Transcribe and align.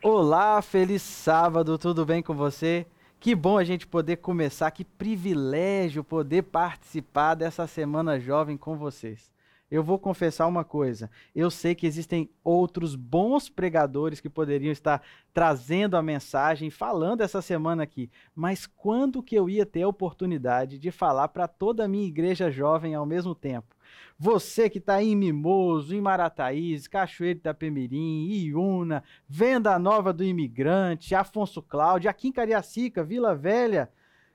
Olá, 0.00 0.62
feliz 0.62 1.02
sábado, 1.02 1.76
tudo 1.76 2.06
bem 2.06 2.22
com 2.22 2.32
você? 2.32 2.86
Que 3.18 3.34
bom 3.34 3.58
a 3.58 3.64
gente 3.64 3.84
poder 3.84 4.18
começar, 4.18 4.70
que 4.70 4.84
privilégio 4.84 6.04
poder 6.04 6.42
participar 6.42 7.34
dessa 7.34 7.66
Semana 7.66 8.20
Jovem 8.20 8.56
com 8.56 8.76
vocês. 8.76 9.28
Eu 9.68 9.82
vou 9.82 9.98
confessar 9.98 10.46
uma 10.46 10.62
coisa: 10.62 11.10
eu 11.34 11.50
sei 11.50 11.74
que 11.74 11.84
existem 11.84 12.30
outros 12.44 12.94
bons 12.94 13.48
pregadores 13.48 14.20
que 14.20 14.30
poderiam 14.30 14.70
estar 14.70 15.02
trazendo 15.34 15.96
a 15.96 16.02
mensagem, 16.02 16.70
falando 16.70 17.22
essa 17.22 17.42
semana 17.42 17.82
aqui, 17.82 18.08
mas 18.36 18.66
quando 18.66 19.20
que 19.20 19.34
eu 19.34 19.50
ia 19.50 19.66
ter 19.66 19.82
a 19.82 19.88
oportunidade 19.88 20.78
de 20.78 20.92
falar 20.92 21.26
para 21.26 21.48
toda 21.48 21.84
a 21.84 21.88
minha 21.88 22.06
igreja 22.06 22.52
jovem 22.52 22.94
ao 22.94 23.04
mesmo 23.04 23.34
tempo? 23.34 23.74
Você 24.18 24.68
que 24.68 24.78
está 24.78 25.02
em 25.02 25.14
Mimoso, 25.14 25.94
em 25.94 26.00
Marataízes, 26.00 26.88
Cachoeiro 26.88 27.38
Itapemirim, 27.38 28.26
Iuna, 28.28 29.04
Venda 29.28 29.78
Nova 29.78 30.12
do 30.12 30.24
Imigrante, 30.24 31.14
Afonso 31.14 31.62
Cláudio, 31.62 32.10
aqui 32.10 32.28
em 32.28 32.32
Cariacica, 32.32 33.04
Vila 33.04 33.34
Velha. 33.34 33.90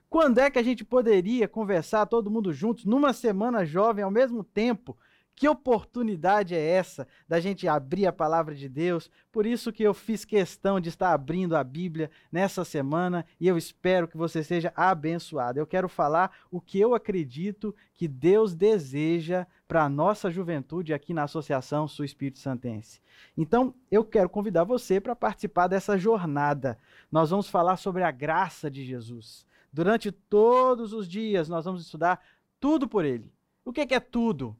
Quando 0.10 0.38
é 0.38 0.50
que 0.52 0.60
a 0.60 0.64
gente 0.64 0.86
poderia 0.86 1.48
conversar 1.48 2.06
todo 2.06 2.30
mundo 2.30 2.54
juntos 2.54 2.86
numa 2.86 3.14
semana 3.14 3.66
jovem 3.66 4.04
ao 4.04 4.12
mesmo 4.12 4.44
tempo? 4.44 4.96
Que 5.36 5.48
oportunidade 5.48 6.54
é 6.54 6.60
essa 6.60 7.08
da 7.28 7.40
gente 7.40 7.68
abrir 7.68 8.06
a 8.06 8.14
palavra 8.14 8.54
de 8.54 8.70
Deus? 8.70 9.10
Por 9.32 9.48
isso 9.48 9.74
que 9.74 9.82
eu 9.82 9.94
fiz 9.94 10.24
questão 10.24 10.80
de 10.80 10.90
estar 10.90 11.12
abrindo 11.12 11.56
a 11.56 11.64
Bíblia 11.64 12.12
nessa 12.32 12.64
semana 12.64 13.26
e 13.40 13.48
eu 13.48 13.58
espero 13.58 14.08
que 14.08 14.16
você 14.16 14.44
seja 14.44 14.72
abençoado. 14.76 15.60
Eu 15.60 15.66
quero 15.66 15.90
falar 15.90 16.32
o 16.52 16.62
que 16.62 16.80
eu 16.80 16.94
acredito 16.94 17.76
que 17.96 18.08
Deus 18.08 18.54
deseja 18.54 19.48
para 19.68 19.84
a 19.84 19.90
nossa 19.90 20.30
juventude 20.30 20.94
aqui 20.94 21.16
na 21.16 21.24
Associação 21.24 21.88
Sul 21.88 22.06
Espírito 22.06 22.38
Santense. 22.38 23.02
Então, 23.36 23.74
eu 23.90 24.06
quero 24.06 24.30
convidar 24.30 24.64
você 24.64 25.02
para 25.02 25.16
participar 25.16 25.68
dessa 25.68 25.98
jornada. 25.98 26.78
Nós 27.12 27.32
vamos 27.32 27.50
falar 27.50 27.78
sobre 27.78 28.04
a 28.04 28.12
graça 28.12 28.70
de 28.70 28.86
Jesus. 28.86 29.48
Durante 29.72 30.12
todos 30.12 30.94
os 30.94 31.08
dias, 31.08 31.50
nós 31.50 31.66
vamos 31.66 31.82
estudar 31.82 32.22
tudo 32.60 32.88
por 32.88 33.04
Ele. 33.04 33.34
O 33.66 33.74
que 33.74 33.82
é 33.82 34.00
tudo? 34.00 34.56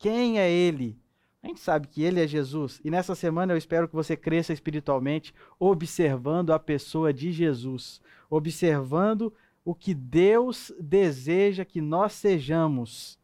Quem 0.00 0.38
é 0.38 0.50
Ele? 0.50 0.98
A 1.42 1.46
gente 1.46 1.60
sabe 1.60 1.86
que 1.86 2.02
Ele 2.02 2.22
é 2.22 2.26
Jesus. 2.26 2.80
E 2.82 2.90
nessa 2.90 3.14
semana 3.14 3.52
eu 3.52 3.56
espero 3.58 3.86
que 3.86 3.94
você 3.94 4.16
cresça 4.16 4.50
espiritualmente, 4.50 5.34
observando 5.58 6.54
a 6.54 6.58
pessoa 6.58 7.12
de 7.12 7.30
Jesus, 7.30 8.00
observando 8.30 9.30
o 9.62 9.74
que 9.74 9.92
Deus 9.92 10.72
deseja 10.80 11.66
que 11.66 11.82
nós 11.82 12.14
sejamos. 12.14 13.18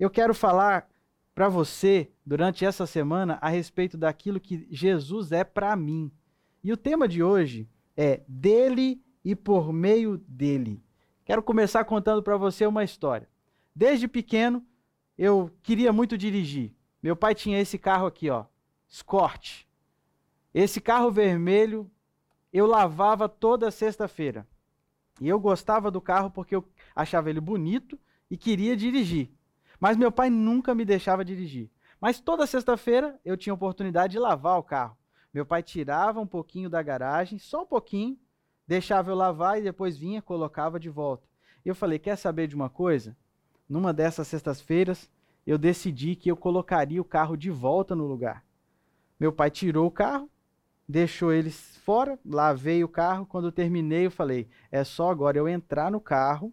Eu 0.00 0.10
quero 0.10 0.34
falar 0.34 0.88
para 1.32 1.48
você 1.48 2.10
durante 2.26 2.64
essa 2.64 2.86
semana 2.86 3.38
a 3.40 3.48
respeito 3.48 3.96
daquilo 3.96 4.40
que 4.40 4.66
Jesus 4.68 5.30
é 5.30 5.44
para 5.44 5.76
mim. 5.76 6.10
E 6.62 6.72
o 6.72 6.76
tema 6.76 7.06
de 7.06 7.22
hoje 7.22 7.68
é 7.96 8.20
dele 8.26 9.00
e 9.24 9.36
por 9.36 9.72
meio 9.72 10.18
dele. 10.26 10.82
Quero 11.24 11.40
começar 11.40 11.84
contando 11.84 12.20
para 12.20 12.36
você 12.36 12.66
uma 12.66 12.82
história. 12.82 13.28
Desde 13.76 14.08
pequeno, 14.08 14.66
eu 15.20 15.50
queria 15.62 15.92
muito 15.92 16.16
dirigir. 16.16 16.72
Meu 17.02 17.14
pai 17.14 17.34
tinha 17.34 17.60
esse 17.60 17.76
carro 17.78 18.06
aqui, 18.06 18.30
ó, 18.30 18.46
Escort. 18.88 19.66
Esse 20.54 20.80
carro 20.80 21.10
vermelho 21.10 21.90
eu 22.50 22.64
lavava 22.64 23.28
toda 23.28 23.70
sexta-feira. 23.70 24.48
E 25.20 25.28
eu 25.28 25.38
gostava 25.38 25.90
do 25.90 26.00
carro 26.00 26.30
porque 26.30 26.56
eu 26.56 26.66
achava 26.96 27.28
ele 27.28 27.38
bonito 27.38 28.00
e 28.30 28.36
queria 28.38 28.74
dirigir. 28.74 29.30
Mas 29.78 29.94
meu 29.94 30.10
pai 30.10 30.30
nunca 30.30 30.74
me 30.74 30.86
deixava 30.86 31.22
dirigir. 31.22 31.70
Mas 32.00 32.18
toda 32.18 32.46
sexta-feira 32.46 33.20
eu 33.22 33.36
tinha 33.36 33.52
oportunidade 33.52 34.12
de 34.12 34.18
lavar 34.18 34.58
o 34.58 34.62
carro. 34.62 34.96
Meu 35.34 35.44
pai 35.44 35.62
tirava 35.62 36.18
um 36.18 36.26
pouquinho 36.26 36.70
da 36.70 36.82
garagem, 36.82 37.38
só 37.38 37.64
um 37.64 37.66
pouquinho, 37.66 38.18
deixava 38.66 39.10
eu 39.10 39.14
lavar 39.14 39.58
e 39.58 39.62
depois 39.62 39.98
vinha, 39.98 40.22
colocava 40.22 40.80
de 40.80 40.88
volta. 40.88 41.28
E 41.62 41.68
eu 41.68 41.74
falei: 41.74 41.98
quer 41.98 42.16
saber 42.16 42.46
de 42.46 42.54
uma 42.54 42.70
coisa? 42.70 43.14
numa 43.70 43.92
dessas 43.92 44.26
sextas-feiras, 44.26 45.08
eu 45.46 45.58
decidi 45.58 46.14
que 46.14 46.30
eu 46.30 46.36
colocaria 46.36 47.00
o 47.00 47.04
carro 47.04 47.36
de 47.36 47.50
volta 47.50 47.94
no 47.94 48.06
lugar. 48.06 48.44
Meu 49.18 49.32
pai 49.32 49.50
tirou 49.50 49.86
o 49.86 49.90
carro, 49.90 50.30
deixou 50.88 51.32
eles 51.32 51.76
fora, 51.84 52.18
lavei 52.24 52.82
o 52.82 52.88
carro. 52.88 53.26
Quando 53.26 53.46
eu 53.48 53.52
terminei, 53.52 54.06
eu 54.06 54.10
falei: 54.10 54.48
é 54.70 54.84
só 54.84 55.10
agora 55.10 55.38
eu 55.38 55.48
entrar 55.48 55.90
no 55.90 56.00
carro, 56.00 56.52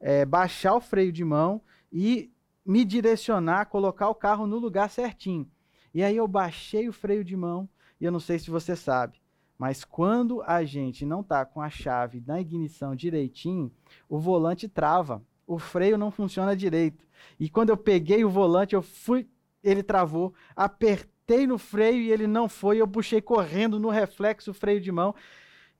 é, 0.00 0.24
baixar 0.24 0.74
o 0.74 0.80
freio 0.80 1.12
de 1.12 1.24
mão 1.24 1.60
e 1.92 2.30
me 2.64 2.84
direcionar, 2.84 3.66
colocar 3.66 4.08
o 4.08 4.14
carro 4.14 4.46
no 4.46 4.58
lugar 4.58 4.90
certinho. 4.90 5.50
E 5.94 6.02
aí 6.02 6.16
eu 6.16 6.28
baixei 6.28 6.88
o 6.88 6.92
freio 6.92 7.24
de 7.24 7.36
mão, 7.36 7.68
e 8.00 8.04
eu 8.04 8.12
não 8.12 8.20
sei 8.20 8.38
se 8.38 8.50
você 8.50 8.76
sabe, 8.76 9.20
mas 9.56 9.84
quando 9.84 10.42
a 10.42 10.62
gente 10.64 11.04
não 11.06 11.20
está 11.20 11.44
com 11.44 11.62
a 11.62 11.70
chave 11.70 12.22
na 12.26 12.40
ignição 12.40 12.94
direitinho, 12.94 13.72
o 14.08 14.18
volante 14.18 14.68
trava 14.68 15.22
o 15.48 15.58
freio 15.58 15.96
não 15.96 16.10
funciona 16.10 16.54
direito. 16.54 17.02
E 17.40 17.48
quando 17.48 17.70
eu 17.70 17.76
peguei 17.76 18.22
o 18.22 18.28
volante, 18.28 18.74
eu 18.74 18.82
fui, 18.82 19.26
ele 19.64 19.82
travou, 19.82 20.34
apertei 20.54 21.46
no 21.46 21.56
freio 21.56 22.02
e 22.02 22.12
ele 22.12 22.26
não 22.26 22.48
foi, 22.48 22.76
eu 22.76 22.86
puxei 22.86 23.22
correndo 23.22 23.80
no 23.80 23.88
reflexo 23.88 24.50
o 24.50 24.54
freio 24.54 24.80
de 24.80 24.92
mão 24.92 25.14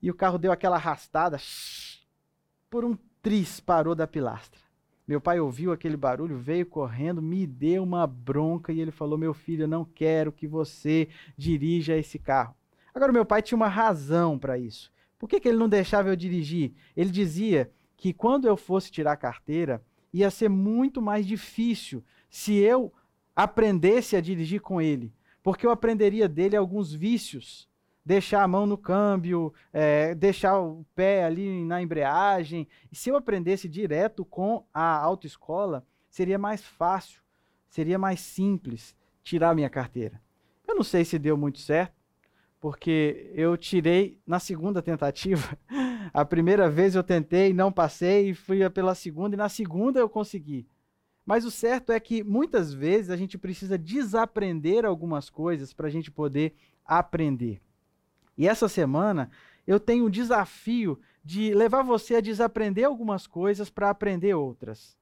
e 0.01 0.09
o 0.09 0.13
carro 0.13 0.39
deu 0.39 0.51
aquela 0.51 0.77
arrastada, 0.77 1.37
por 2.69 2.83
um 2.83 2.97
tris 3.21 3.59
parou 3.59 3.93
da 3.93 4.07
pilastra. 4.07 4.59
Meu 5.07 5.21
pai 5.21 5.39
ouviu 5.39 5.71
aquele 5.71 5.97
barulho, 5.97 6.37
veio 6.37 6.65
correndo, 6.65 7.21
me 7.21 7.45
deu 7.45 7.83
uma 7.83 8.05
bronca 8.05 8.71
e 8.71 8.79
ele 8.79 8.91
falou: 8.91 9.17
Meu 9.17 9.33
filho, 9.33 9.63
eu 9.63 9.67
não 9.67 9.83
quero 9.83 10.31
que 10.31 10.47
você 10.47 11.09
dirija 11.35 11.97
esse 11.97 12.19
carro. 12.19 12.55
Agora, 12.93 13.11
meu 13.11 13.25
pai 13.25 13.41
tinha 13.41 13.55
uma 13.55 13.67
razão 13.67 14.37
para 14.37 14.57
isso. 14.57 14.91
Por 15.17 15.27
que, 15.27 15.39
que 15.39 15.47
ele 15.47 15.57
não 15.57 15.67
deixava 15.67 16.09
eu 16.09 16.15
dirigir? 16.15 16.73
Ele 16.95 17.09
dizia 17.09 17.71
que 17.99 18.13
quando 18.13 18.47
eu 18.47 18.55
fosse 18.55 18.89
tirar 18.89 19.11
a 19.11 19.17
carteira, 19.17 19.83
ia 20.13 20.31
ser 20.31 20.47
muito 20.47 21.01
mais 21.01 21.27
difícil 21.27 22.01
se 22.29 22.53
eu 22.55 22.93
aprendesse 23.35 24.15
a 24.15 24.21
dirigir 24.21 24.61
com 24.61 24.81
ele, 24.81 25.13
porque 25.43 25.67
eu 25.67 25.69
aprenderia 25.69 26.27
dele 26.27 26.55
alguns 26.55 26.93
vícios. 26.93 27.67
Deixar 28.05 28.41
a 28.41 28.47
mão 28.47 28.65
no 28.65 28.77
câmbio, 28.77 29.53
é, 29.73 30.15
deixar 30.15 30.57
o 30.59 30.85
pé 30.95 31.25
ali 31.25 31.65
na 31.65 31.81
embreagem. 31.81 32.67
E 32.89 32.95
se 32.95 33.09
eu 33.09 33.17
aprendesse 33.17 33.67
direto 33.67 34.23
com 34.23 34.65
a 34.73 34.97
autoescola, 34.97 35.85
seria 36.09 36.39
mais 36.39 36.63
fácil, 36.63 37.21
seria 37.67 37.99
mais 37.99 38.21
simples 38.21 38.95
tirar 39.21 39.53
minha 39.53 39.69
carteira. 39.69 40.19
Eu 40.65 40.73
não 40.73 40.83
sei 40.83 41.03
se 41.03 41.19
deu 41.19 41.37
muito 41.37 41.59
certo, 41.59 41.93
porque 42.61 43.29
eu 43.35 43.57
tirei 43.57 44.17
na 44.25 44.39
segunda 44.39 44.81
tentativa. 44.81 45.57
A 46.13 46.25
primeira 46.25 46.69
vez 46.69 46.95
eu 46.95 47.03
tentei, 47.03 47.53
não 47.53 47.71
passei, 47.71 48.29
e 48.29 48.33
fui 48.33 48.67
pela 48.69 48.95
segunda, 48.95 49.35
e 49.35 49.37
na 49.37 49.49
segunda 49.49 49.99
eu 49.99 50.09
consegui. 50.09 50.67
Mas 51.25 51.45
o 51.45 51.51
certo 51.51 51.91
é 51.91 51.99
que 51.99 52.23
muitas 52.23 52.73
vezes 52.73 53.11
a 53.11 53.15
gente 53.15 53.37
precisa 53.37 53.77
desaprender 53.77 54.85
algumas 54.85 55.29
coisas 55.29 55.73
para 55.73 55.87
a 55.87 55.89
gente 55.89 56.09
poder 56.09 56.55
aprender. 56.83 57.61
E 58.37 58.47
essa 58.47 58.67
semana 58.67 59.29
eu 59.67 59.79
tenho 59.79 60.05
o 60.05 60.09
desafio 60.09 60.99
de 61.23 61.53
levar 61.53 61.83
você 61.83 62.15
a 62.15 62.21
desaprender 62.21 62.85
algumas 62.85 63.27
coisas 63.27 63.69
para 63.69 63.89
aprender 63.89 64.33
outras. 64.33 64.97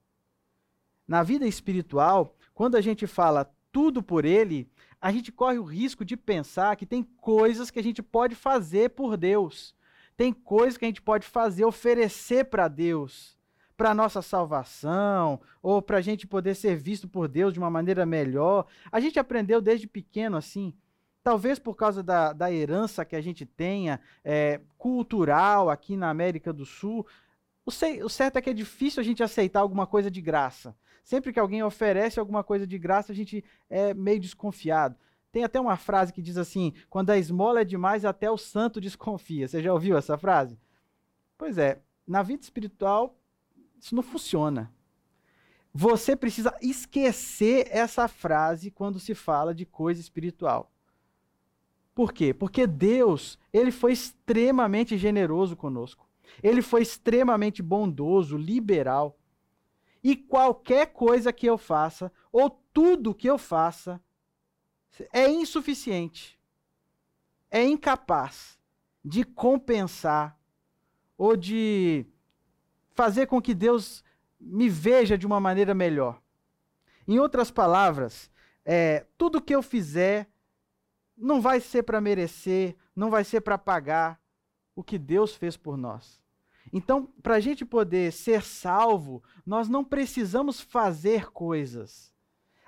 Na 1.06 1.22
vida 1.22 1.46
espiritual, 1.46 2.36
quando 2.52 2.76
a 2.76 2.80
gente 2.82 3.06
fala 3.06 3.50
tudo 3.72 4.02
por 4.02 4.26
ele, 4.26 4.68
a 5.00 5.10
gente 5.10 5.32
corre 5.32 5.58
o 5.58 5.64
risco 5.64 6.04
de 6.04 6.16
pensar 6.16 6.76
que 6.76 6.84
tem 6.84 7.02
coisas 7.02 7.70
que 7.70 7.78
a 7.78 7.82
gente 7.82 8.02
pode 8.02 8.34
fazer 8.34 8.90
por 8.90 9.16
Deus. 9.16 9.74
Tem 10.18 10.32
coisas 10.32 10.76
que 10.76 10.84
a 10.84 10.88
gente 10.88 11.00
pode 11.00 11.24
fazer, 11.24 11.64
oferecer 11.64 12.46
para 12.46 12.66
Deus, 12.66 13.38
para 13.76 13.94
nossa 13.94 14.20
salvação, 14.20 15.40
ou 15.62 15.80
para 15.80 15.98
a 15.98 16.00
gente 16.00 16.26
poder 16.26 16.56
ser 16.56 16.74
visto 16.74 17.06
por 17.06 17.28
Deus 17.28 17.52
de 17.52 17.60
uma 17.60 17.70
maneira 17.70 18.04
melhor. 18.04 18.66
A 18.90 18.98
gente 18.98 19.20
aprendeu 19.20 19.60
desde 19.60 19.86
pequeno 19.86 20.36
assim. 20.36 20.74
Talvez 21.22 21.60
por 21.60 21.76
causa 21.76 22.02
da, 22.02 22.32
da 22.32 22.50
herança 22.50 23.04
que 23.04 23.14
a 23.14 23.20
gente 23.20 23.46
tenha 23.46 24.00
é, 24.24 24.60
cultural 24.76 25.70
aqui 25.70 25.96
na 25.96 26.10
América 26.10 26.52
do 26.52 26.66
Sul, 26.66 27.06
o, 27.64 27.70
o 28.04 28.08
certo 28.08 28.38
é 28.38 28.42
que 28.42 28.50
é 28.50 28.54
difícil 28.54 29.00
a 29.00 29.04
gente 29.04 29.22
aceitar 29.22 29.60
alguma 29.60 29.86
coisa 29.86 30.10
de 30.10 30.20
graça. 30.20 30.74
Sempre 31.04 31.32
que 31.32 31.38
alguém 31.38 31.62
oferece 31.62 32.18
alguma 32.18 32.42
coisa 32.42 32.66
de 32.66 32.76
graça, 32.76 33.12
a 33.12 33.14
gente 33.14 33.44
é 33.70 33.94
meio 33.94 34.18
desconfiado. 34.18 34.96
Tem 35.30 35.44
até 35.44 35.60
uma 35.60 35.76
frase 35.76 36.12
que 36.12 36.22
diz 36.22 36.36
assim: 36.36 36.72
quando 36.88 37.10
a 37.10 37.18
esmola 37.18 37.60
é 37.60 37.64
demais, 37.64 38.04
até 38.04 38.30
o 38.30 38.38
santo 38.38 38.80
desconfia. 38.80 39.46
Você 39.46 39.62
já 39.62 39.72
ouviu 39.72 39.96
essa 39.96 40.16
frase? 40.16 40.58
Pois 41.36 41.58
é, 41.58 41.80
na 42.06 42.22
vida 42.22 42.42
espiritual, 42.42 43.16
isso 43.78 43.94
não 43.94 44.02
funciona. 44.02 44.72
Você 45.72 46.16
precisa 46.16 46.56
esquecer 46.60 47.68
essa 47.70 48.08
frase 48.08 48.70
quando 48.70 48.98
se 48.98 49.14
fala 49.14 49.54
de 49.54 49.66
coisa 49.66 50.00
espiritual. 50.00 50.72
Por 51.94 52.12
quê? 52.12 52.32
Porque 52.32 52.66
Deus, 52.66 53.38
ele 53.52 53.70
foi 53.70 53.92
extremamente 53.92 54.96
generoso 54.96 55.56
conosco. 55.56 56.08
Ele 56.42 56.62
foi 56.62 56.82
extremamente 56.82 57.62
bondoso, 57.62 58.36
liberal. 58.36 59.18
E 60.02 60.16
qualquer 60.16 60.92
coisa 60.92 61.32
que 61.32 61.46
eu 61.46 61.58
faça, 61.58 62.10
ou 62.32 62.50
tudo 62.72 63.14
que 63.14 63.28
eu 63.28 63.36
faça, 63.36 64.00
é 65.12 65.28
insuficiente, 65.28 66.38
é 67.50 67.64
incapaz 67.64 68.58
de 69.04 69.24
compensar 69.24 70.38
ou 71.16 71.36
de 71.36 72.06
fazer 72.94 73.26
com 73.26 73.40
que 73.40 73.54
Deus 73.54 74.04
me 74.40 74.68
veja 74.68 75.16
de 75.16 75.26
uma 75.26 75.40
maneira 75.40 75.74
melhor. 75.74 76.20
Em 77.06 77.18
outras 77.18 77.50
palavras, 77.50 78.30
é, 78.64 79.06
tudo 79.16 79.40
que 79.40 79.54
eu 79.54 79.62
fizer 79.62 80.28
não 81.16 81.40
vai 81.40 81.60
ser 81.60 81.82
para 81.82 82.00
merecer, 82.00 82.76
não 82.94 83.10
vai 83.10 83.24
ser 83.24 83.40
para 83.40 83.58
pagar 83.58 84.20
o 84.76 84.84
que 84.84 84.98
Deus 84.98 85.34
fez 85.34 85.56
por 85.56 85.76
nós. 85.76 86.22
Então, 86.72 87.06
para 87.22 87.36
a 87.36 87.40
gente 87.40 87.64
poder 87.64 88.12
ser 88.12 88.42
salvo, 88.42 89.22
nós 89.44 89.68
não 89.68 89.82
precisamos 89.82 90.60
fazer 90.60 91.30
coisas. 91.30 92.12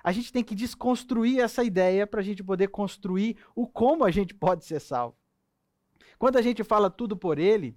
A 0.03 0.11
gente 0.11 0.31
tem 0.31 0.43
que 0.43 0.55
desconstruir 0.55 1.39
essa 1.39 1.63
ideia 1.63 2.07
para 2.07 2.19
a 2.21 2.23
gente 2.23 2.43
poder 2.43 2.67
construir 2.67 3.37
o 3.55 3.67
como 3.67 4.03
a 4.03 4.11
gente 4.11 4.33
pode 4.33 4.65
ser 4.65 4.79
salvo. 4.79 5.15
Quando 6.17 6.37
a 6.37 6.41
gente 6.41 6.63
fala 6.63 6.89
tudo 6.89 7.17
por 7.17 7.39
Ele, 7.39 7.75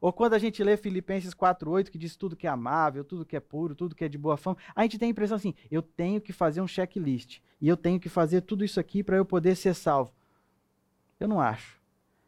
ou 0.00 0.12
quando 0.12 0.34
a 0.34 0.38
gente 0.38 0.62
lê 0.62 0.76
Filipenses 0.76 1.34
4:8 1.34 1.90
que 1.90 1.98
diz 1.98 2.16
tudo 2.16 2.36
que 2.36 2.46
é 2.46 2.50
amável, 2.50 3.04
tudo 3.04 3.24
que 3.24 3.36
é 3.36 3.40
puro, 3.40 3.74
tudo 3.74 3.94
que 3.94 4.04
é 4.04 4.08
de 4.08 4.18
boa 4.18 4.36
fama, 4.36 4.56
a 4.74 4.82
gente 4.82 4.98
tem 4.98 5.08
a 5.08 5.10
impressão 5.10 5.36
assim, 5.36 5.54
eu 5.70 5.82
tenho 5.82 6.20
que 6.20 6.32
fazer 6.32 6.60
um 6.60 6.68
checklist 6.68 7.40
e 7.60 7.68
eu 7.68 7.76
tenho 7.76 7.98
que 7.98 8.08
fazer 8.08 8.42
tudo 8.42 8.64
isso 8.64 8.78
aqui 8.78 9.02
para 9.02 9.16
eu 9.16 9.24
poder 9.24 9.56
ser 9.56 9.74
salvo. 9.74 10.12
Eu 11.18 11.26
não 11.26 11.40
acho. 11.40 11.80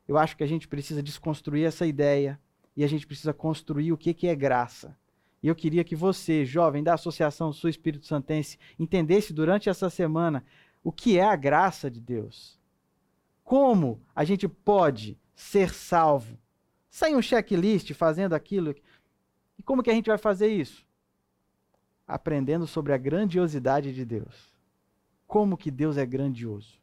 Eu 0.09 0.19
acho 0.19 0.37
que 0.37 0.43
a 0.43 0.47
gente 0.47 0.67
precisa 0.67 1.03
desconstruir 1.03 1.65
essa 1.65 1.87
ideia 1.87 2.41
e 2.77 2.83
a 2.83 2.89
gente 2.89 3.07
precisa 3.07 3.33
construir 3.33 3.93
o 3.93 3.97
que 3.97 4.13
que 4.13 4.27
é 4.27 4.35
graça. 4.35 4.97
E 5.43 5.49
eu 5.49 5.55
queria 5.55 5.85
que 5.85 5.97
você, 5.97 6.45
jovem 6.45 6.83
da 6.83 6.95
Associação 6.95 7.53
Sul 7.53 7.71
Espírito 7.71 8.07
Santense, 8.07 8.59
entendesse 8.79 9.33
durante 9.33 9.69
essa 9.69 9.89
semana 9.89 10.45
o 10.83 10.93
que 10.93 11.19
é 11.19 11.25
a 11.25 11.37
graça 11.37 11.91
de 11.91 12.01
Deus. 12.01 12.59
Como 13.43 14.01
a 14.15 14.25
gente 14.25 14.47
pode 14.47 15.19
ser 15.35 15.73
salvo 15.73 16.39
sem 16.91 17.17
um 17.17 17.23
checklist 17.23 17.95
fazendo 17.95 18.35
aquilo. 18.35 18.75
E 19.57 19.63
como 19.63 19.83
que 19.83 19.91
a 19.91 19.95
gente 19.95 20.09
vai 20.09 20.19
fazer 20.19 20.49
isso? 20.49 20.85
Aprendendo 22.07 22.67
sobre 22.67 22.93
a 22.93 22.99
grandiosidade 22.99 23.95
de 23.95 24.05
Deus. 24.05 24.53
Como 25.27 25.57
que 25.57 25.71
Deus 25.71 25.97
é 25.97 26.05
grandioso. 26.05 26.81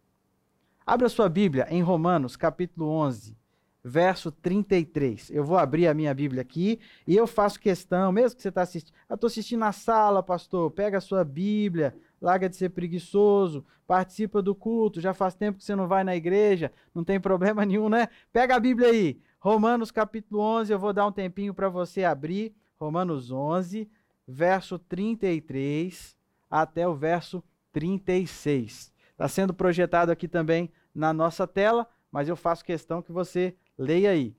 Abra 0.86 1.09
sua 1.09 1.27
Bíblia 1.27 1.68
em 1.69 1.81
Romanos, 1.81 2.38
capítulo 2.38 2.88
11, 2.88 3.36
verso 3.83 4.31
33. 4.31 5.29
Eu 5.29 5.44
vou 5.44 5.57
abrir 5.57 5.88
a 5.88 5.94
minha 5.94 6.13
Bíblia 6.13 6.41
aqui 6.41 6.79
e 7.07 7.15
eu 7.15 7.25
faço 7.25 7.59
questão, 7.59 8.12
mesmo 8.12 8.35
que 8.35 8.41
você 8.41 8.50
está 8.50 8.62
assistindo. 8.62 8.95
Eu 9.09 9.15
estou 9.15 9.27
assistindo 9.27 9.59
na 9.59 9.71
sala, 9.71 10.21
pastor. 10.21 10.71
Pega 10.71 10.97
a 10.97 11.01
sua 11.01 11.24
Bíblia, 11.24 11.95
larga 12.21 12.50
de 12.50 12.56
ser 12.56 12.69
preguiçoso, 12.69 13.65
participa 13.85 14.41
do 14.41 14.53
culto. 14.53 15.00
Já 15.00 15.13
faz 15.13 15.35
tempo 15.35 15.57
que 15.57 15.63
você 15.63 15.75
não 15.75 15.88
vai 15.88 16.03
na 16.03 16.15
igreja, 16.15 16.71
não 16.94 17.03
tem 17.03 17.19
problema 17.19 17.63
nenhum, 17.65 17.89
né? 17.89 18.09
Pega 18.31 18.56
a 18.56 18.59
Bíblia 18.59 18.89
aí. 18.89 19.19
Romanos 19.39 19.91
capítulo 19.91 20.41
11, 20.41 20.73
eu 20.73 20.80
vou 20.80 20.91
dar 20.91 21.07
um 21.07 21.12
tempinho 21.12 21.53
para 21.53 21.69
você 21.69 22.03
abrir. 22.03 22.53
Romanos 22.80 23.31
11, 23.31 23.89
verso 24.27 24.77
33 24.77 26.18
até 26.50 26.88
o 26.88 26.95
verso 26.95 27.44
36. 27.71 28.91
Está 29.12 29.27
sendo 29.27 29.53
projetado 29.53 30.12
aqui 30.12 30.27
também 30.27 30.71
na 30.94 31.13
nossa 31.13 31.47
tela, 31.47 31.88
mas 32.12 32.30
eu 32.30 32.35
faço 32.35 32.63
questão 32.63 33.01
que 33.01 33.12
você 33.12 33.56
leia 33.77 34.12
aí. 34.12 34.35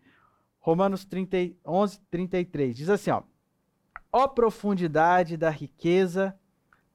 Romanos 0.58 1.05
30, 1.05 1.55
11, 1.64 2.00
33. 2.11 2.76
Diz 2.76 2.88
assim, 2.88 3.11
ó. 3.11 3.23
Ó 4.12 4.26
profundidade 4.26 5.37
da 5.37 5.50
riqueza, 5.50 6.38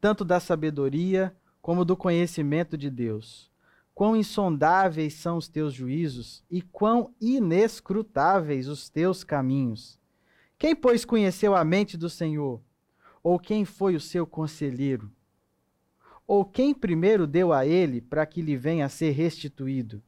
tanto 0.02 0.26
da 0.26 0.40
sabedoria 0.40 1.36
como 1.62 1.86
do 1.86 1.96
conhecimento 1.96 2.78
de 2.78 2.90
Deus 2.90 3.54
Quão 3.94 4.16
insondáveis 4.16 5.14
são 5.14 5.38
os 5.38 5.48
teus 5.48 5.74
juízos 5.74 6.44
e 6.50 6.62
quão 6.62 7.14
inescrutáveis 7.22 8.68
os 8.68 8.90
teus 8.90 9.24
caminhos. 9.24 10.00
Quem, 10.58 10.76
pois, 10.76 11.06
conheceu 11.06 11.56
a 11.56 11.64
mente 11.64 11.96
do 11.96 12.10
Senhor? 12.10 12.60
Ou 13.22 13.38
quem 13.38 13.66
foi 13.66 13.96
o 13.96 14.02
seu 14.02 14.26
conselheiro? 14.26 15.12
Ou 16.26 16.44
quem 16.44 16.74
primeiro 16.74 17.28
deu 17.28 17.54
a 17.54 17.68
ele 17.68 18.02
para 18.02 18.26
que 18.26 18.42
lhe 18.42 18.58
venha 18.58 18.86
a 18.86 18.90
ser 18.90 19.12
restituído? 19.12 20.02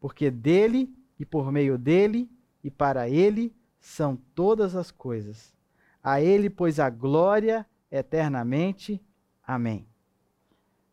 Porque 0.00 0.30
dele 0.30 0.88
e 1.18 1.24
por 1.24 1.50
meio 1.50 1.78
dele 1.78 2.30
e 2.62 2.70
para 2.70 3.08
ele 3.08 3.54
são 3.80 4.16
todas 4.34 4.74
as 4.74 4.90
coisas. 4.90 5.54
A 6.02 6.20
ele, 6.20 6.50
pois, 6.50 6.78
a 6.78 6.90
glória 6.90 7.66
eternamente. 7.90 9.00
Amém. 9.46 9.86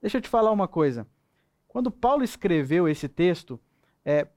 Deixa 0.01 0.17
eu 0.17 0.21
te 0.21 0.29
falar 0.29 0.51
uma 0.51 0.67
coisa. 0.67 1.07
Quando 1.67 1.89
Paulo 1.89 2.23
escreveu 2.23 2.87
esse 2.87 3.07
texto, 3.07 3.59
é, 4.05 4.27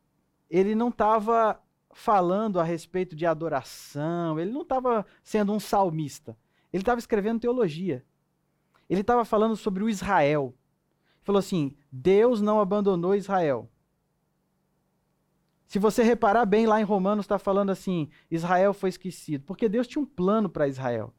ele 0.49 0.75
não 0.75 0.89
estava 0.89 1.61
falando 1.93 2.61
a 2.61 2.65
respeito 2.65 3.17
de 3.17 3.27
adoração, 3.27 4.39
ele 4.39 4.53
não 4.53 4.63
estava 4.63 5.05
sendo 5.23 5.53
um 5.53 5.61
salmista. 5.61 6.37
Ele 6.73 6.83
estava 6.83 6.99
escrevendo 6.99 7.41
teologia. 7.41 8.05
Ele 8.89 9.01
estava 9.01 9.25
falando 9.25 9.57
sobre 9.57 9.83
o 9.83 9.89
Israel. 9.89 10.55
Ele 11.17 11.25
falou 11.25 11.39
assim: 11.39 11.75
Deus 11.91 12.41
não 12.41 12.61
abandonou 12.61 13.15
Israel. 13.15 13.69
Se 15.67 15.79
você 15.79 16.03
reparar 16.03 16.47
bem 16.47 16.67
lá 16.67 16.81
em 16.81 16.85
Romanos, 16.85 17.25
está 17.25 17.39
falando 17.39 17.71
assim: 17.71 18.09
Israel 18.31 18.73
foi 18.73 18.89
esquecido. 18.89 19.45
Porque 19.45 19.69
Deus 19.69 19.87
tinha 19.87 20.03
um 20.03 20.07
plano 20.07 20.49
para 20.49 20.69
Israel. 20.69 21.13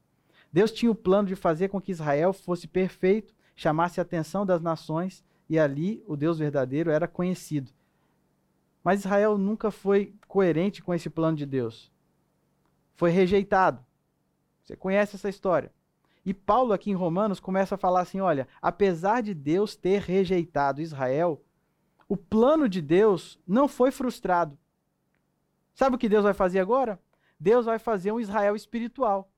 Deus 0.52 0.72
tinha 0.72 0.92
o 0.92 0.96
plano 0.96 1.28
de 1.28 1.36
fazer 1.36 1.68
com 1.68 1.82
que 1.82 1.92
Israel 1.92 2.32
fosse 2.32 2.68
perfeito, 2.68 3.36
chamasse 3.56 4.00
a 4.00 4.04
atenção 4.04 4.46
das 4.46 4.62
nações 4.62 5.24
e 5.50 5.60
ali 5.60 6.04
o 6.08 6.16
Deus 6.16 6.40
verdadeiro 6.40 6.90
era 6.90 7.08
conhecido. 7.08 7.72
Mas 8.84 9.02
Israel 9.02 9.38
nunca 9.38 9.70
foi 9.70 10.14
coerente 10.28 10.82
com 10.82 10.94
esse 10.94 11.10
plano 11.10 11.36
de 11.36 11.46
Deus. 11.46 11.92
Foi 12.96 13.10
rejeitado. 13.10 13.86
Você 14.64 14.76
conhece 14.76 15.16
essa 15.16 15.30
história. 15.30 15.72
E 16.26 16.34
Paulo, 16.34 16.74
aqui 16.74 16.90
em 16.90 16.96
Romanos, 16.96 17.40
começa 17.40 17.76
a 17.76 17.78
falar 17.78 18.02
assim: 18.02 18.20
olha, 18.20 18.48
apesar 18.62 19.22
de 19.22 19.34
Deus 19.34 19.76
ter 19.76 20.02
rejeitado 20.02 20.82
Israel, 20.82 21.42
o 22.08 22.16
plano 22.16 22.70
de 22.70 22.82
Deus 22.82 23.40
não 23.46 23.68
foi 23.68 23.92
frustrado. 23.92 24.58
Sabe 25.74 25.96
o 25.96 26.00
que 26.00 26.10
Deus 26.10 26.24
vai 26.24 26.34
fazer 26.34 26.60
agora? 26.60 27.00
Deus 27.40 27.66
vai 27.66 27.78
fazer 27.78 28.12
um 28.12 28.20
Israel 28.20 28.56
espiritual. 28.56 29.32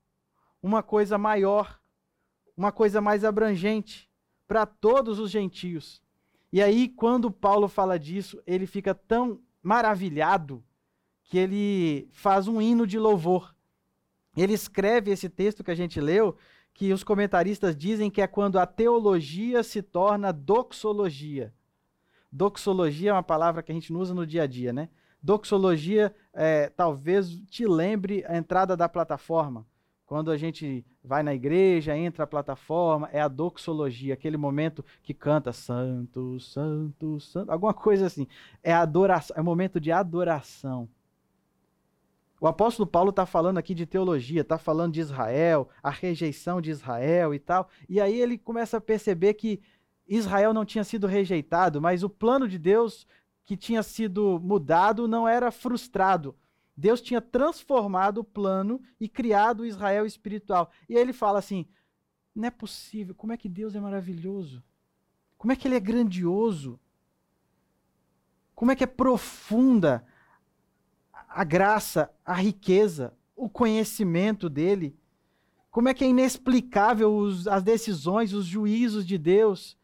Uma 0.62 0.82
coisa 0.82 1.18
maior, 1.18 1.80
uma 2.56 2.72
coisa 2.72 3.00
mais 3.00 3.24
abrangente, 3.24 4.08
para 4.46 4.64
todos 4.64 5.18
os 5.18 5.30
gentios. 5.30 6.02
E 6.52 6.62
aí, 6.62 6.88
quando 6.88 7.30
Paulo 7.30 7.68
fala 7.68 7.98
disso, 7.98 8.42
ele 8.46 8.66
fica 8.66 8.94
tão 8.94 9.40
maravilhado 9.62 10.64
que 11.24 11.38
ele 11.38 12.08
faz 12.10 12.48
um 12.48 12.60
hino 12.60 12.86
de 12.86 12.98
louvor. 12.98 13.54
Ele 14.36 14.52
escreve 14.52 15.10
esse 15.10 15.28
texto 15.28 15.62
que 15.62 15.70
a 15.70 15.74
gente 15.74 16.00
leu, 16.00 16.36
que 16.72 16.92
os 16.92 17.04
comentaristas 17.04 17.76
dizem 17.76 18.10
que 18.10 18.20
é 18.20 18.26
quando 18.26 18.58
a 18.58 18.66
teologia 18.66 19.62
se 19.62 19.82
torna 19.82 20.32
doxologia. 20.32 21.54
Doxologia 22.32 23.10
é 23.10 23.12
uma 23.12 23.22
palavra 23.22 23.62
que 23.62 23.72
a 23.72 23.74
gente 23.74 23.92
não 23.92 24.00
usa 24.00 24.14
no 24.14 24.26
dia 24.26 24.44
a 24.44 24.46
dia, 24.46 24.72
né? 24.72 24.88
Doxologia 25.22 26.14
é, 26.32 26.68
talvez 26.68 27.30
te 27.50 27.66
lembre 27.66 28.24
a 28.26 28.36
entrada 28.36 28.76
da 28.76 28.88
plataforma. 28.88 29.66
Quando 30.06 30.30
a 30.30 30.36
gente 30.36 30.84
vai 31.04 31.22
na 31.22 31.34
igreja, 31.34 31.96
entra 31.96 32.24
a 32.24 32.26
plataforma, 32.26 33.08
é 33.12 33.20
a 33.20 33.28
doxologia, 33.28 34.14
aquele 34.14 34.36
momento 34.36 34.84
que 35.02 35.14
canta 35.14 35.52
santo, 35.52 36.40
santo, 36.40 37.20
santo, 37.20 37.50
alguma 37.50 37.72
coisa 37.72 38.06
assim. 38.06 38.26
É 38.62 38.72
adoração, 38.72 39.36
é 39.36 39.42
momento 39.42 39.78
de 39.80 39.92
adoração. 39.92 40.88
O 42.40 42.46
apóstolo 42.46 42.86
Paulo 42.86 43.10
está 43.10 43.26
falando 43.26 43.58
aqui 43.58 43.74
de 43.74 43.84
teologia, 43.84 44.40
está 44.40 44.56
falando 44.56 44.94
de 44.94 45.00
Israel, 45.00 45.68
a 45.82 45.90
rejeição 45.90 46.60
de 46.60 46.70
Israel 46.70 47.34
e 47.34 47.38
tal. 47.38 47.68
E 47.88 48.00
aí 48.00 48.18
ele 48.18 48.38
começa 48.38 48.78
a 48.78 48.80
perceber 48.80 49.34
que 49.34 49.60
Israel 50.10 50.52
não 50.52 50.64
tinha 50.64 50.82
sido 50.82 51.06
rejeitado, 51.06 51.80
mas 51.80 52.02
o 52.02 52.10
plano 52.10 52.48
de 52.48 52.58
Deus 52.58 53.06
que 53.44 53.56
tinha 53.56 53.82
sido 53.82 54.40
mudado 54.42 55.06
não 55.06 55.28
era 55.28 55.52
frustrado. 55.52 56.36
Deus 56.76 57.00
tinha 57.00 57.20
transformado 57.20 58.18
o 58.18 58.24
plano 58.24 58.82
e 58.98 59.08
criado 59.08 59.60
o 59.60 59.66
Israel 59.66 60.04
espiritual. 60.04 60.70
E 60.88 60.96
aí 60.96 61.00
ele 61.00 61.12
fala 61.12 61.38
assim: 61.38 61.64
não 62.34 62.48
é 62.48 62.50
possível, 62.50 63.14
como 63.14 63.32
é 63.32 63.36
que 63.36 63.48
Deus 63.48 63.76
é 63.76 63.80
maravilhoso? 63.80 64.62
Como 65.38 65.52
é 65.52 65.56
que 65.56 65.68
ele 65.68 65.76
é 65.76 65.80
grandioso? 65.80 66.78
Como 68.54 68.72
é 68.72 68.76
que 68.76 68.84
é 68.84 68.88
profunda 68.88 70.04
a 71.28 71.44
graça, 71.44 72.10
a 72.24 72.34
riqueza, 72.34 73.14
o 73.36 73.48
conhecimento 73.48 74.50
dele? 74.50 74.98
Como 75.70 75.88
é 75.88 75.94
que 75.94 76.04
é 76.04 76.08
inexplicável 76.08 77.14
os, 77.14 77.46
as 77.46 77.62
decisões, 77.62 78.32
os 78.32 78.44
juízos 78.44 79.06
de 79.06 79.16
Deus? 79.16 79.78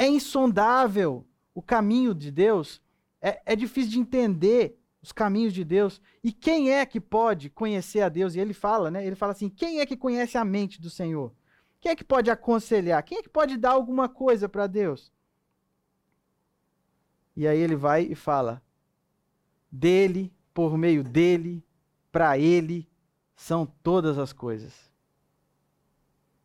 É 0.00 0.06
insondável 0.06 1.26
o 1.52 1.60
caminho 1.60 2.14
de 2.14 2.30
Deus. 2.30 2.80
É, 3.20 3.42
é 3.44 3.56
difícil 3.56 3.90
de 3.90 3.98
entender 3.98 4.78
os 5.02 5.10
caminhos 5.10 5.52
de 5.52 5.64
Deus. 5.64 6.00
E 6.22 6.30
quem 6.30 6.70
é 6.70 6.86
que 6.86 7.00
pode 7.00 7.50
conhecer 7.50 8.02
a 8.02 8.08
Deus? 8.08 8.36
E 8.36 8.38
ele 8.38 8.54
fala, 8.54 8.92
né? 8.92 9.04
Ele 9.04 9.16
fala 9.16 9.32
assim: 9.32 9.48
quem 9.48 9.80
é 9.80 9.86
que 9.86 9.96
conhece 9.96 10.38
a 10.38 10.44
mente 10.44 10.80
do 10.80 10.88
Senhor? 10.88 11.34
Quem 11.80 11.90
é 11.90 11.96
que 11.96 12.04
pode 12.04 12.30
aconselhar? 12.30 13.02
Quem 13.02 13.18
é 13.18 13.22
que 13.22 13.28
pode 13.28 13.56
dar 13.56 13.72
alguma 13.72 14.08
coisa 14.08 14.48
para 14.48 14.68
Deus? 14.68 15.12
E 17.36 17.48
aí 17.48 17.58
ele 17.58 17.74
vai 17.74 18.04
e 18.04 18.14
fala: 18.14 18.62
dele, 19.68 20.32
por 20.54 20.78
meio 20.78 21.02
dele, 21.02 21.64
para 22.12 22.38
ele 22.38 22.88
são 23.34 23.66
todas 23.82 24.16
as 24.16 24.32
coisas. 24.32 24.92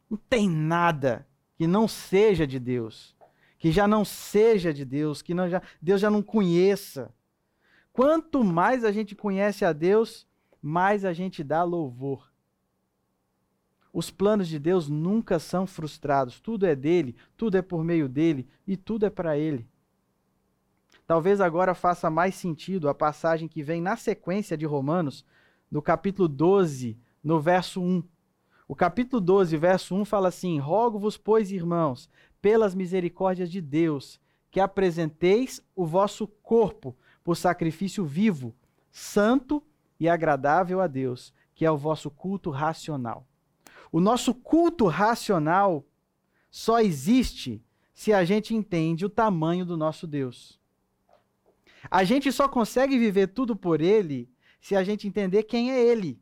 Não 0.10 0.18
tem 0.18 0.50
nada 0.50 1.28
que 1.56 1.68
não 1.68 1.88
seja 1.88 2.46
de 2.46 2.60
Deus, 2.60 3.13
que 3.64 3.72
já 3.72 3.88
não 3.88 4.04
seja 4.04 4.74
de 4.74 4.84
Deus, 4.84 5.22
que 5.22 5.34
não 5.34 5.48
já, 5.48 5.62
Deus 5.82 6.02
já 6.02 6.10
não 6.10 6.22
conheça. 6.22 7.16
Quanto 7.94 8.44
mais 8.44 8.84
a 8.84 8.92
gente 8.92 9.16
conhece 9.16 9.64
a 9.64 9.72
Deus, 9.72 10.28
mais 10.62 11.06
a 11.06 11.14
gente 11.14 11.42
dá 11.46 11.64
louvor. 11.64 12.30
Os 13.94 14.12
planos 14.12 14.50
de 14.50 14.60
Deus 14.60 14.90
nunca 14.90 15.40
são 15.40 15.66
frustrados. 15.66 16.42
Tudo 16.42 16.66
é 16.66 16.76
dele, 16.76 17.16
tudo 17.38 17.56
é 17.56 17.62
por 17.62 17.86
meio 17.86 18.10
dele 18.10 18.50
e 18.68 18.76
tudo 18.76 19.06
é 19.06 19.10
para 19.10 19.38
ele. 19.38 19.66
Talvez 21.08 21.40
agora 21.40 21.74
faça 21.74 22.10
mais 22.10 22.36
sentido 22.36 22.90
a 22.90 22.94
passagem 22.94 23.48
que 23.48 23.64
vem 23.64 23.80
na 23.80 23.96
sequência 23.96 24.58
de 24.58 24.66
Romanos, 24.66 25.24
no 25.72 25.82
capítulo 25.82 26.28
12, 26.28 27.00
no 27.24 27.40
verso 27.40 27.82
1. 27.82 28.04
O 28.68 28.76
capítulo 28.76 29.22
12, 29.22 29.56
verso 29.56 29.96
1 29.96 30.04
fala 30.04 30.28
assim: 30.28 30.60
Rogo-vos, 30.60 31.16
pois, 31.16 31.50
irmãos, 31.50 32.10
pelas 32.44 32.76
misericórdias 32.76 33.50
de 33.50 33.62
Deus, 33.62 34.20
que 34.52 34.60
apresenteis 34.60 35.62
o 35.74 35.86
vosso 35.86 36.28
corpo 36.28 36.94
por 37.24 37.38
sacrifício 37.38 38.04
vivo, 38.04 38.54
santo 38.92 39.64
e 39.98 40.10
agradável 40.10 40.82
a 40.82 40.88
Deus, 40.88 41.34
que 41.56 41.66
é 41.66 41.72
o 41.72 41.78
vosso 41.78 42.12
culto 42.12 42.50
racional. 42.50 43.26
O 43.94 44.02
nosso 44.02 44.34
culto 44.34 44.88
racional 44.88 45.86
só 46.52 46.82
existe 46.82 47.64
se 47.94 48.12
a 48.12 48.26
gente 48.26 48.54
entende 48.54 49.06
o 49.06 49.10
tamanho 49.10 49.66
do 49.66 49.78
nosso 49.78 50.06
Deus. 50.06 50.60
A 51.90 52.04
gente 52.04 52.30
só 52.30 52.50
consegue 52.50 53.00
viver 53.00 53.28
tudo 53.28 53.56
por 53.56 53.80
Ele 53.80 54.30
se 54.60 54.76
a 54.76 54.84
gente 54.84 55.08
entender 55.08 55.44
quem 55.44 55.72
é 55.72 55.82
Ele. 55.82 56.22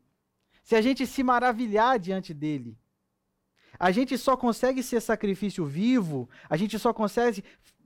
Se 0.62 0.76
a 0.76 0.80
gente 0.80 1.04
se 1.04 1.24
maravilhar 1.24 1.98
diante 1.98 2.32
dele. 2.32 2.78
A 3.78 3.90
gente 3.90 4.16
só 4.18 4.36
consegue 4.36 4.82
ser 4.82 5.00
sacrifício 5.00 5.64
vivo, 5.64 6.28
a 6.48 6.56
gente 6.56 6.78
só 6.78 6.92
consegue 6.92 7.42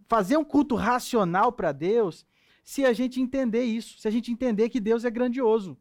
fazer 0.09 0.37
um 0.37 0.45
culto 0.45 0.75
racional 0.75 1.53
para 1.53 1.73
Deus 1.73 2.27
se 2.65 2.85
a 2.85 2.93
gente 2.93 3.21
entender 3.21 3.63
isso, 3.63 3.99
se 3.99 4.09
a 4.09 4.11
gente 4.11 4.31
entender 4.31 4.69
que 4.69 4.81
Deus 4.81 5.05
é 5.05 5.11
grandioso. 5.11 5.77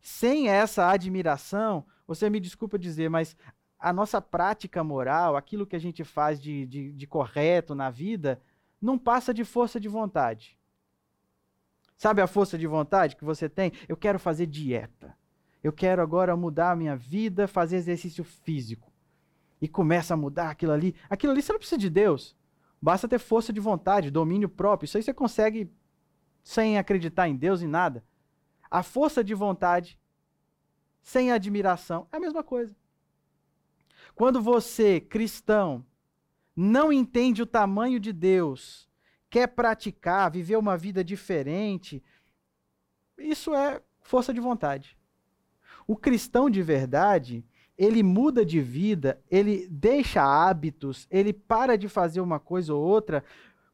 Sem 0.00 0.48
essa 0.48 0.88
admiração, 0.88 1.86
você 2.06 2.28
me 2.28 2.40
desculpa 2.40 2.78
dizer, 2.78 3.08
mas 3.08 3.36
a 3.78 3.92
nossa 3.92 4.20
prática 4.20 4.82
moral, 4.82 5.36
aquilo 5.36 5.66
que 5.66 5.76
a 5.76 5.78
gente 5.78 6.04
faz 6.04 6.40
de, 6.40 6.66
de, 6.66 6.92
de 6.92 7.06
correto 7.06 7.74
na 7.74 7.90
vida, 7.90 8.42
não 8.80 8.98
passa 8.98 9.32
de 9.32 9.44
força 9.44 9.78
de 9.78 9.88
vontade. 9.88 10.58
Sabe 11.96 12.20
a 12.20 12.26
força 12.26 12.58
de 12.58 12.66
vontade 12.66 13.16
que 13.16 13.24
você 13.24 13.48
tem? 13.48 13.72
Eu 13.88 13.96
quero 13.96 14.18
fazer 14.18 14.46
dieta. 14.46 15.16
Eu 15.64 15.72
quero 15.72 16.02
agora 16.02 16.36
mudar 16.36 16.72
a 16.72 16.76
minha 16.76 16.94
vida, 16.94 17.48
fazer 17.48 17.76
exercício 17.76 18.22
físico. 18.22 18.92
E 19.62 19.66
começa 19.66 20.12
a 20.12 20.16
mudar 20.16 20.50
aquilo 20.50 20.72
ali. 20.72 20.94
Aquilo 21.08 21.32
ali 21.32 21.40
você 21.40 21.52
não 21.52 21.58
precisa 21.58 21.78
de 21.78 21.88
Deus. 21.88 22.36
Basta 22.82 23.08
ter 23.08 23.18
força 23.18 23.50
de 23.50 23.60
vontade, 23.60 24.10
domínio 24.10 24.46
próprio. 24.46 24.84
Isso 24.84 24.98
aí 24.98 25.02
você 25.02 25.14
consegue 25.14 25.72
sem 26.42 26.76
acreditar 26.76 27.28
em 27.28 27.34
Deus 27.34 27.62
e 27.62 27.66
nada. 27.66 28.04
A 28.70 28.82
força 28.82 29.24
de 29.24 29.32
vontade 29.32 29.98
sem 31.00 31.32
admiração 31.32 32.06
é 32.12 32.18
a 32.18 32.20
mesma 32.20 32.44
coisa. 32.44 32.76
Quando 34.14 34.42
você, 34.42 35.00
cristão, 35.00 35.82
não 36.54 36.92
entende 36.92 37.40
o 37.40 37.46
tamanho 37.46 37.98
de 37.98 38.12
Deus, 38.12 38.86
quer 39.30 39.46
praticar, 39.46 40.30
viver 40.30 40.56
uma 40.56 40.76
vida 40.76 41.02
diferente, 41.02 42.04
isso 43.16 43.54
é 43.54 43.80
força 44.02 44.34
de 44.34 44.40
vontade. 44.40 44.98
O 45.86 45.96
cristão 45.96 46.48
de 46.48 46.62
verdade, 46.62 47.44
ele 47.76 48.02
muda 48.02 48.44
de 48.44 48.60
vida, 48.60 49.20
ele 49.30 49.66
deixa 49.70 50.22
hábitos, 50.22 51.06
ele 51.10 51.32
para 51.32 51.76
de 51.76 51.88
fazer 51.88 52.20
uma 52.20 52.38
coisa 52.38 52.74
ou 52.74 52.82
outra 52.82 53.24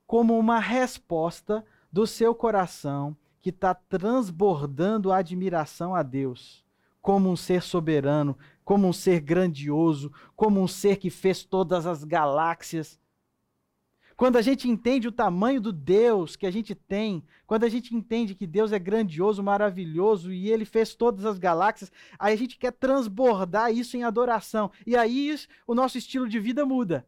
como 0.06 0.38
uma 0.38 0.58
resposta 0.58 1.64
do 1.92 2.06
seu 2.06 2.34
coração 2.34 3.16
que 3.40 3.50
está 3.50 3.74
transbordando 3.74 5.12
a 5.12 5.18
admiração 5.18 5.94
a 5.94 6.02
Deus 6.02 6.64
como 7.00 7.30
um 7.30 7.36
ser 7.36 7.62
soberano, 7.62 8.36
como 8.64 8.86
um 8.86 8.92
ser 8.92 9.20
grandioso, 9.20 10.12
como 10.36 10.60
um 10.60 10.68
ser 10.68 10.96
que 10.96 11.10
fez 11.10 11.44
todas 11.44 11.86
as 11.86 12.04
galáxias. 12.04 12.98
Quando 14.20 14.36
a 14.36 14.42
gente 14.42 14.68
entende 14.68 15.08
o 15.08 15.12
tamanho 15.12 15.62
do 15.62 15.72
Deus 15.72 16.36
que 16.36 16.44
a 16.44 16.50
gente 16.50 16.74
tem, 16.74 17.24
quando 17.46 17.64
a 17.64 17.70
gente 17.70 17.96
entende 17.96 18.34
que 18.34 18.46
Deus 18.46 18.70
é 18.70 18.78
grandioso, 18.78 19.42
maravilhoso 19.42 20.30
e 20.30 20.52
ele 20.52 20.66
fez 20.66 20.94
todas 20.94 21.24
as 21.24 21.38
galáxias, 21.38 21.90
aí 22.18 22.34
a 22.34 22.36
gente 22.36 22.58
quer 22.58 22.70
transbordar 22.70 23.72
isso 23.72 23.96
em 23.96 24.04
adoração. 24.04 24.70
E 24.86 24.94
aí 24.94 25.34
o 25.66 25.74
nosso 25.74 25.96
estilo 25.96 26.28
de 26.28 26.38
vida 26.38 26.66
muda. 26.66 27.06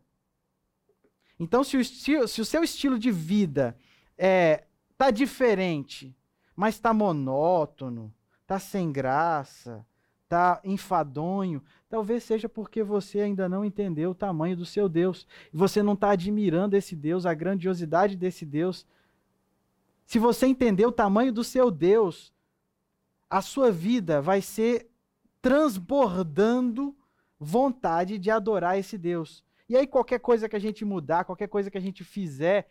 Então, 1.39 1.63
se 1.63 1.77
o, 1.77 1.85
se 1.85 2.41
o 2.41 2.47
seu 2.47 2.65
estilo 2.65 2.99
de 2.99 3.11
vida 3.11 3.77
é, 4.17 4.65
tá 4.97 5.11
diferente, 5.11 6.17
mas 6.57 6.77
está 6.77 6.95
monótono, 6.95 8.11
tá 8.47 8.59
sem 8.59 8.91
graça, 8.91 9.85
tá 10.33 10.63
enfadonho, 10.65 11.63
talvez 11.91 12.25
seja 12.25 12.49
porque 12.49 12.83
você 12.83 13.21
ainda 13.21 13.51
não 13.51 13.63
entendeu 13.63 14.13
o 14.13 14.15
tamanho 14.15 14.57
do 14.57 14.65
seu 14.65 14.89
Deus. 14.89 15.27
Você 15.53 15.83
não 15.83 15.93
está 15.93 16.11
admirando 16.13 16.75
esse 16.75 16.97
Deus, 16.97 17.27
a 17.27 17.35
grandiosidade 17.35 18.17
desse 18.17 18.47
Deus. 18.47 18.87
Se 20.07 20.19
você 20.19 20.47
entender 20.47 20.87
o 20.87 20.93
tamanho 20.93 21.35
do 21.35 21.45
seu 21.45 21.71
Deus, 21.71 22.33
a 23.29 23.43
sua 23.43 23.71
vida 23.71 24.23
vai 24.23 24.41
ser 24.41 24.89
transbordando 25.43 26.97
vontade 27.39 28.17
de 28.17 28.31
adorar 28.31 28.79
esse 28.79 28.97
Deus. 28.97 29.45
E 29.69 29.77
aí, 29.77 29.87
qualquer 29.87 30.21
coisa 30.21 30.49
que 30.49 30.57
a 30.57 30.59
gente 30.59 30.83
mudar, 30.83 31.25
qualquer 31.25 31.49
coisa 31.49 31.71
que 31.71 31.77
a 31.77 31.81
gente 31.81 32.03
fizer, 32.05 32.71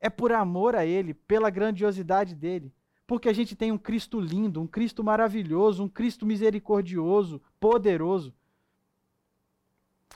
é 0.00 0.08
por 0.08 0.32
amor 0.32 0.74
a 0.74 0.86
Ele, 0.86 1.12
pela 1.12 1.50
grandiosidade 1.50 2.34
dele 2.34 2.72
porque 3.08 3.26
a 3.26 3.32
gente 3.32 3.56
tem 3.56 3.72
um 3.72 3.78
Cristo 3.78 4.20
lindo, 4.20 4.60
um 4.60 4.66
Cristo 4.66 5.02
maravilhoso, 5.02 5.82
um 5.82 5.88
Cristo 5.88 6.26
misericordioso, 6.26 7.40
poderoso. 7.58 8.34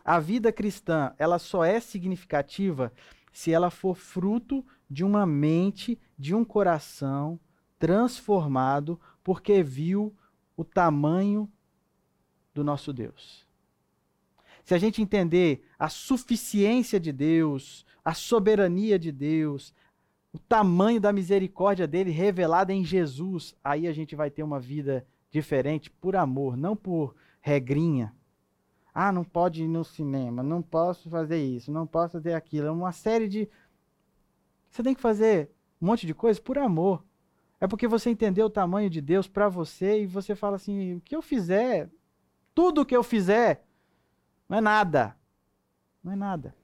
A 0.05 0.21
vida 0.21 0.53
cristã, 0.53 1.15
ela 1.19 1.39
só 1.39 1.65
é 1.65 1.81
significativa 1.81 2.93
se 3.33 3.51
ela 3.51 3.71
for 3.71 3.97
fruto 3.97 4.63
de 4.91 5.03
uma 5.03 5.25
mente, 5.25 5.99
de 6.19 6.35
um 6.35 6.45
coração 6.45 7.41
transformado, 7.79 9.01
porque 9.25 9.63
viu 9.63 10.15
o 10.55 10.63
tamanho 10.63 11.51
do 12.53 12.63
nosso 12.63 12.93
Deus. 12.93 13.47
Se 14.65 14.75
a 14.75 14.79
gente 14.79 15.01
entender 15.01 15.67
a 15.79 15.89
suficiência 15.89 17.01
de 17.01 17.11
Deus, 17.11 17.87
a 18.05 18.13
soberania 18.13 18.99
de 18.99 19.11
Deus, 19.11 19.73
o 20.33 20.39
tamanho 20.39 21.01
da 21.01 21.13
misericórdia 21.13 21.87
dele 21.87 22.11
revelada 22.11 22.73
em 22.73 22.85
Jesus, 22.85 23.55
aí 23.63 23.87
a 23.87 23.93
gente 23.93 24.17
vai 24.17 24.31
ter 24.31 24.43
uma 24.43 24.59
vida 24.59 25.07
diferente 25.31 25.91
por 25.91 26.17
amor, 26.17 26.57
não 26.57 26.75
por 26.75 27.15
regrinha. 27.41 28.15
Ah, 28.95 29.13
não 29.13 29.25
pode 29.25 29.65
ir 29.65 29.69
no 29.69 29.85
cinema, 29.85 30.43
não 30.43 30.63
posso 30.63 31.09
fazer 31.11 31.43
isso, 31.43 31.71
não 31.71 31.87
posso 31.87 32.13
fazer 32.13 32.35
aquilo. 32.35 32.67
É 32.67 32.71
uma 32.71 32.93
série 32.93 33.29
de. 33.29 33.49
Você 34.71 34.83
tem 34.83 34.95
que 34.95 35.01
fazer 35.01 35.51
um 35.81 35.87
monte 35.87 36.07
de 36.07 36.15
coisa 36.15 36.41
por 36.41 36.59
amor. 36.59 37.05
É 37.61 37.67
porque 37.67 37.87
você 37.87 38.11
entendeu 38.11 38.47
o 38.47 38.51
tamanho 38.51 38.91
de 38.91 39.01
Deus 39.01 39.29
para 39.29 39.49
você 39.49 40.03
e 40.03 40.07
você 40.07 40.35
fala 40.35 40.57
assim: 40.57 40.97
o 40.97 41.01
que 41.01 41.17
eu 41.17 41.23
fizer, 41.23 41.91
tudo 42.55 42.85
que 42.85 42.97
eu 42.97 43.03
fizer, 43.03 43.65
não 44.49 44.59
é 44.59 44.61
nada. 44.61 45.17
Não 46.03 46.13
é 46.13 46.17
nada. 46.17 46.55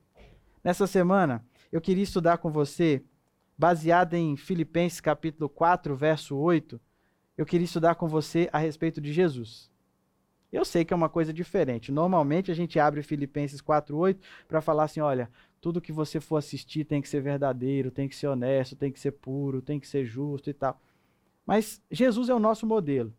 Nessa 0.62 0.86
semana, 0.86 1.44
eu 1.70 1.80
queria 1.80 2.02
estudar 2.02 2.38
com 2.38 2.50
você 2.50 3.02
baseada 3.58 4.16
em 4.16 4.36
Filipenses 4.36 5.00
capítulo 5.00 5.48
4, 5.48 5.96
verso 5.96 6.36
8, 6.36 6.80
eu 7.36 7.44
queria 7.44 7.64
estudar 7.64 7.96
com 7.96 8.06
você 8.06 8.48
a 8.52 8.58
respeito 8.58 9.00
de 9.00 9.12
Jesus. 9.12 9.68
Eu 10.52 10.64
sei 10.64 10.84
que 10.84 10.94
é 10.94 10.96
uma 10.96 11.08
coisa 11.08 11.32
diferente. 11.32 11.90
Normalmente 11.90 12.52
a 12.52 12.54
gente 12.54 12.78
abre 12.78 13.02
Filipenses 13.02 13.60
4:8 13.60 14.18
para 14.46 14.60
falar 14.60 14.84
assim, 14.84 15.00
olha, 15.00 15.28
tudo 15.60 15.80
que 15.80 15.92
você 15.92 16.20
for 16.20 16.36
assistir 16.36 16.84
tem 16.84 17.02
que 17.02 17.08
ser 17.08 17.20
verdadeiro, 17.20 17.90
tem 17.90 18.08
que 18.08 18.14
ser 18.14 18.28
honesto, 18.28 18.76
tem 18.76 18.92
que 18.92 19.00
ser 19.00 19.10
puro, 19.10 19.60
tem 19.60 19.80
que 19.80 19.88
ser 19.88 20.04
justo 20.04 20.48
e 20.48 20.54
tal. 20.54 20.80
Mas 21.44 21.82
Jesus 21.90 22.28
é 22.28 22.34
o 22.34 22.38
nosso 22.38 22.66
modelo. 22.66 23.12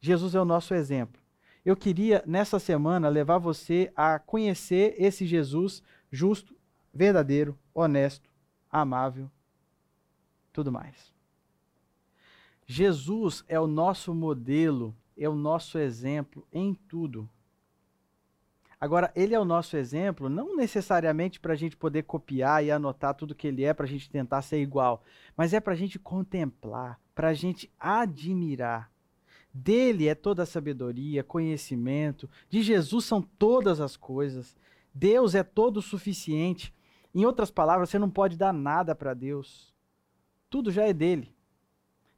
Jesus 0.00 0.34
é 0.34 0.40
o 0.40 0.44
nosso 0.44 0.72
exemplo. 0.74 1.20
Eu 1.64 1.76
queria 1.76 2.24
nessa 2.26 2.58
semana 2.58 3.10
levar 3.10 3.36
você 3.36 3.92
a 3.94 4.18
conhecer 4.18 4.94
esse 4.96 5.26
Jesus 5.26 5.82
justo, 6.10 6.56
verdadeiro, 6.92 7.56
honesto, 7.74 8.30
amável 8.70 9.30
tudo 10.52 10.72
mais. 10.72 11.12
Jesus 12.66 13.44
é 13.48 13.58
o 13.58 13.66
nosso 13.66 14.14
modelo, 14.14 14.94
é 15.16 15.28
o 15.28 15.34
nosso 15.34 15.78
exemplo 15.78 16.46
em 16.52 16.74
tudo. 16.74 17.28
Agora, 18.80 19.12
ele 19.14 19.34
é 19.34 19.38
o 19.38 19.44
nosso 19.44 19.76
exemplo, 19.76 20.30
não 20.30 20.56
necessariamente 20.56 21.38
para 21.38 21.52
a 21.52 21.56
gente 21.56 21.76
poder 21.76 22.04
copiar 22.04 22.64
e 22.64 22.70
anotar 22.70 23.14
tudo 23.14 23.34
que 23.34 23.46
ele 23.46 23.62
é, 23.62 23.74
para 23.74 23.84
a 23.84 23.88
gente 23.88 24.08
tentar 24.08 24.40
ser 24.40 24.62
igual, 24.62 25.02
mas 25.36 25.52
é 25.52 25.60
para 25.60 25.74
a 25.74 25.76
gente 25.76 25.98
contemplar, 25.98 26.98
para 27.14 27.28
a 27.28 27.34
gente 27.34 27.70
admirar. 27.78 28.90
Dele 29.52 30.08
é 30.08 30.14
toda 30.14 30.44
a 30.44 30.46
sabedoria, 30.46 31.24
conhecimento, 31.24 32.30
de 32.48 32.62
Jesus 32.62 33.04
são 33.04 33.20
todas 33.20 33.80
as 33.80 33.96
coisas. 33.96 34.56
Deus 34.94 35.34
é 35.34 35.42
todo 35.42 35.78
o 35.78 35.82
suficiente. 35.82 36.72
Em 37.14 37.26
outras 37.26 37.50
palavras, 37.50 37.90
você 37.90 37.98
não 37.98 38.08
pode 38.08 38.36
dar 38.36 38.52
nada 38.52 38.94
para 38.94 39.12
Deus. 39.12 39.69
Tudo 40.50 40.70
já 40.70 40.84
é 40.84 40.92
dele. 40.92 41.34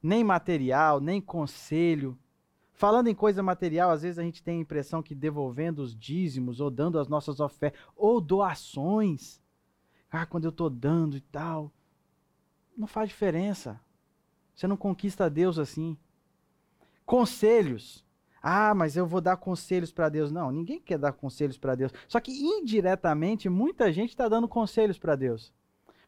Nem 0.01 0.23
material, 0.23 0.99
nem 0.99 1.21
conselho, 1.21 2.17
Falando 2.73 3.07
em 3.07 3.15
coisa 3.15 3.43
material, 3.43 3.91
às 3.91 4.01
vezes 4.01 4.17
a 4.17 4.23
gente 4.23 4.41
tem 4.41 4.57
a 4.57 4.61
impressão 4.61 5.01
que 5.01 5.13
devolvendo 5.13 5.79
os 5.79 5.95
dízimos, 5.95 6.59
ou 6.59 6.71
dando 6.71 6.99
as 6.99 7.07
nossas 7.07 7.39
ofertas, 7.39 7.79
ou 7.95 8.19
doações, 8.19 9.39
ah, 10.11 10.25
quando 10.25 10.45
eu 10.45 10.49
estou 10.49 10.69
dando 10.69 11.15
e 11.15 11.21
tal, 11.21 11.71
não 12.75 12.87
faz 12.87 13.09
diferença. 13.09 13.79
Você 14.53 14.67
não 14.67 14.75
conquista 14.75 15.29
Deus 15.29 15.57
assim. 15.57 15.97
Conselhos. 17.05 18.03
Ah, 18.41 18.73
mas 18.75 18.97
eu 18.97 19.07
vou 19.07 19.21
dar 19.21 19.37
conselhos 19.37 19.91
para 19.91 20.09
Deus. 20.09 20.31
Não, 20.31 20.51
ninguém 20.51 20.81
quer 20.81 20.97
dar 20.97 21.13
conselhos 21.13 21.57
para 21.57 21.75
Deus. 21.75 21.93
Só 22.07 22.19
que 22.19 22.31
indiretamente, 22.31 23.47
muita 23.49 23.91
gente 23.93 24.09
está 24.09 24.27
dando 24.27 24.47
conselhos 24.47 24.97
para 24.97 25.15
Deus. 25.15 25.53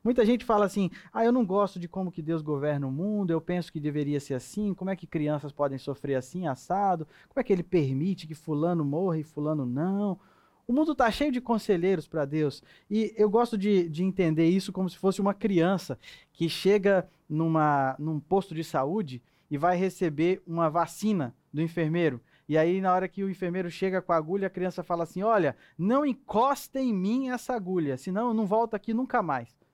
Muita 0.05 0.23
gente 0.23 0.45
fala 0.45 0.67
assim: 0.67 0.91
"Ah, 1.11 1.25
eu 1.25 1.31
não 1.31 1.43
gosto 1.43 1.79
de 1.79 1.87
como 1.87 2.11
que 2.11 2.21
Deus 2.21 2.43
governa 2.43 2.85
o 2.85 2.91
mundo, 2.91 3.31
eu 3.31 3.41
penso 3.41 3.73
que 3.73 3.79
deveria 3.79 4.19
ser 4.19 4.35
assim, 4.35 4.71
como 4.71 4.91
é 4.91 4.95
que 4.95 5.07
crianças 5.07 5.51
podem 5.51 5.79
sofrer 5.79 6.13
assim, 6.13 6.45
assado? 6.45 7.07
Como 7.27 7.41
é 7.41 7.43
que 7.43 7.51
ele 7.51 7.63
permite 7.63 8.27
que 8.27 8.35
fulano 8.35 8.85
morra 8.85 9.17
e 9.17 9.23
fulano 9.23 9.65
não?" 9.65 10.19
O 10.67 10.73
mundo 10.73 10.91
está 10.91 11.09
cheio 11.09 11.31
de 11.31 11.41
conselheiros 11.41 12.07
para 12.07 12.23
Deus. 12.23 12.63
E 12.89 13.13
eu 13.17 13.29
gosto 13.29 13.57
de, 13.57 13.89
de 13.89 14.03
entender 14.03 14.47
isso 14.47 14.71
como 14.71 14.89
se 14.89 14.97
fosse 14.97 15.21
uma 15.21 15.33
criança 15.33 15.97
que 16.33 16.49
chega 16.49 17.07
numa, 17.27 17.95
num 17.99 18.19
posto 18.19 18.53
de 18.53 18.63
saúde 18.63 19.21
e 19.49 19.57
vai 19.57 19.75
receber 19.75 20.41
uma 20.45 20.69
vacina 20.69 21.35
do 21.53 21.61
enfermeiro. 21.61 22.21
E 22.47 22.57
aí, 22.57 22.79
na 22.79 22.93
hora 22.93 23.07
que 23.07 23.23
o 23.23 23.29
enfermeiro 23.29 23.71
chega 23.71 24.01
com 24.01 24.11
a 24.11 24.17
agulha, 24.17 24.47
a 24.47 24.51
criança 24.51 24.83
fala 24.83 25.03
assim: 25.03 25.23
Olha, 25.23 25.55
não 25.77 26.05
encosta 26.05 26.79
em 26.79 26.93
mim 26.93 27.29
essa 27.29 27.55
agulha, 27.55 27.97
senão 27.97 28.27
eu 28.27 28.33
não 28.35 28.45
volto 28.45 28.75
aqui 28.75 28.93
nunca 28.93 29.23
mais. 29.23 29.64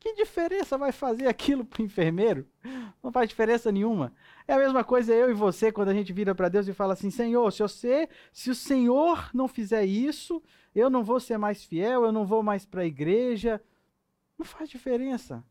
Que 0.00 0.14
diferença 0.14 0.78
vai 0.78 0.92
fazer 0.92 1.26
aquilo 1.26 1.62
para 1.62 1.82
o 1.82 1.84
enfermeiro? 1.84 2.48
Não 3.02 3.12
faz 3.12 3.28
diferença 3.28 3.70
nenhuma. 3.70 4.14
É 4.48 4.54
a 4.54 4.58
mesma 4.58 4.82
coisa 4.82 5.12
eu 5.12 5.30
e 5.30 5.34
você 5.34 5.70
quando 5.70 5.90
a 5.90 5.94
gente 5.94 6.10
vira 6.10 6.34
para 6.34 6.48
Deus 6.48 6.66
e 6.66 6.72
fala 6.72 6.94
assim: 6.94 7.10
Senhor, 7.10 7.52
se 7.52 7.62
você, 7.62 8.08
se 8.32 8.50
o 8.50 8.54
Senhor 8.54 9.28
não 9.34 9.46
fizer 9.46 9.84
isso, 9.84 10.42
eu 10.74 10.88
não 10.88 11.04
vou 11.04 11.20
ser 11.20 11.36
mais 11.36 11.62
fiel, 11.62 12.02
eu 12.02 12.12
não 12.12 12.24
vou 12.24 12.42
mais 12.42 12.64
para 12.64 12.80
a 12.80 12.86
igreja. 12.86 13.62
Não 14.38 14.46
faz 14.46 14.70
diferença. 14.70 15.44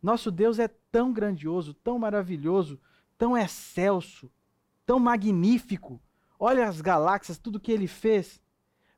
Nosso 0.00 0.30
Deus 0.30 0.60
é 0.60 0.68
tão 0.68 1.12
grandioso, 1.12 1.74
tão 1.74 1.98
maravilhoso, 1.98 2.80
tão 3.18 3.36
excelso, 3.36 4.30
tão 4.86 5.00
magnífico. 5.00 6.00
Olha 6.38 6.68
as 6.68 6.80
galáxias, 6.80 7.38
tudo 7.38 7.58
que 7.58 7.72
ele 7.72 7.88
fez. 7.88 8.40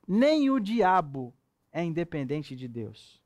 Nem 0.07 0.51
o 0.51 0.59
diabo 0.59 1.33
é 1.71 1.83
independente 1.83 2.55
de 2.55 2.67
Deus. 2.67 3.20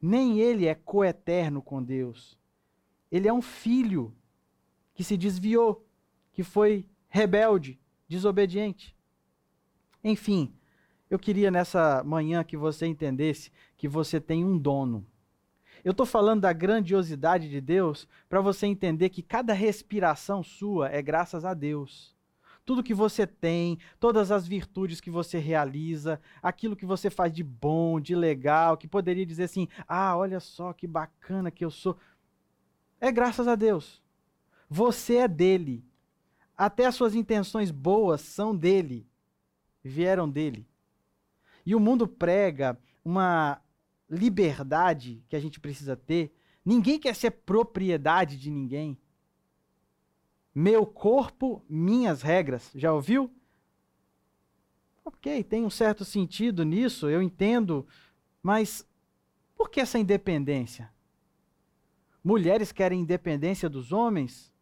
Nem 0.00 0.38
ele 0.38 0.66
é 0.66 0.74
coeterno 0.74 1.62
com 1.62 1.82
Deus. 1.82 2.38
Ele 3.10 3.26
é 3.26 3.32
um 3.32 3.42
filho 3.42 4.14
que 4.94 5.02
se 5.02 5.16
desviou, 5.16 5.86
que 6.32 6.42
foi 6.42 6.86
rebelde, 7.08 7.78
desobediente. 8.06 8.94
Enfim, 10.02 10.54
eu 11.10 11.18
queria 11.18 11.50
nessa 11.50 12.02
manhã 12.04 12.44
que 12.44 12.56
você 12.56 12.86
entendesse 12.86 13.50
que 13.76 13.88
você 13.88 14.20
tem 14.20 14.44
um 14.44 14.58
dono. 14.58 15.06
Eu 15.84 15.92
estou 15.92 16.04
falando 16.04 16.42
da 16.42 16.52
grandiosidade 16.52 17.48
de 17.48 17.60
Deus 17.60 18.06
para 18.28 18.40
você 18.40 18.66
entender 18.66 19.08
que 19.08 19.22
cada 19.22 19.52
respiração 19.52 20.42
sua 20.42 20.88
é 20.88 21.00
graças 21.00 21.44
a 21.44 21.54
Deus 21.54 22.17
tudo 22.68 22.82
que 22.82 22.92
você 22.92 23.26
tem, 23.26 23.78
todas 23.98 24.30
as 24.30 24.46
virtudes 24.46 25.00
que 25.00 25.10
você 25.10 25.38
realiza, 25.38 26.20
aquilo 26.42 26.76
que 26.76 26.84
você 26.84 27.08
faz 27.08 27.32
de 27.32 27.42
bom, 27.42 27.98
de 27.98 28.14
legal, 28.14 28.76
que 28.76 28.86
poderia 28.86 29.24
dizer 29.24 29.44
assim: 29.44 29.66
ah, 29.88 30.14
olha 30.14 30.38
só 30.38 30.74
que 30.74 30.86
bacana 30.86 31.50
que 31.50 31.64
eu 31.64 31.70
sou. 31.70 31.96
É 33.00 33.10
graças 33.10 33.48
a 33.48 33.54
Deus. 33.54 34.02
Você 34.68 35.16
é 35.16 35.26
dele. 35.26 35.82
Até 36.54 36.84
as 36.84 36.94
suas 36.94 37.14
intenções 37.14 37.70
boas 37.70 38.20
são 38.20 38.54
dele. 38.54 39.08
Vieram 39.82 40.28
dele. 40.28 40.68
E 41.64 41.74
o 41.74 41.80
mundo 41.80 42.06
prega 42.06 42.78
uma 43.02 43.62
liberdade 44.10 45.24
que 45.26 45.36
a 45.36 45.40
gente 45.40 45.58
precisa 45.58 45.96
ter. 45.96 46.30
Ninguém 46.62 46.98
quer 46.98 47.14
ser 47.14 47.30
propriedade 47.30 48.36
de 48.36 48.50
ninguém. 48.50 48.98
Meu 50.60 50.84
corpo, 50.84 51.64
minhas 51.68 52.20
regras. 52.20 52.72
Já 52.74 52.92
ouviu? 52.92 53.30
Ok, 55.04 55.44
tem 55.44 55.64
um 55.64 55.70
certo 55.70 56.04
sentido 56.04 56.64
nisso, 56.64 57.08
eu 57.08 57.22
entendo, 57.22 57.86
mas 58.42 58.84
por 59.54 59.70
que 59.70 59.80
essa 59.80 60.00
independência? 60.00 60.92
Mulheres 62.24 62.72
querem 62.72 63.02
independência 63.02 63.68
dos 63.68 63.92
homens? 63.92 64.52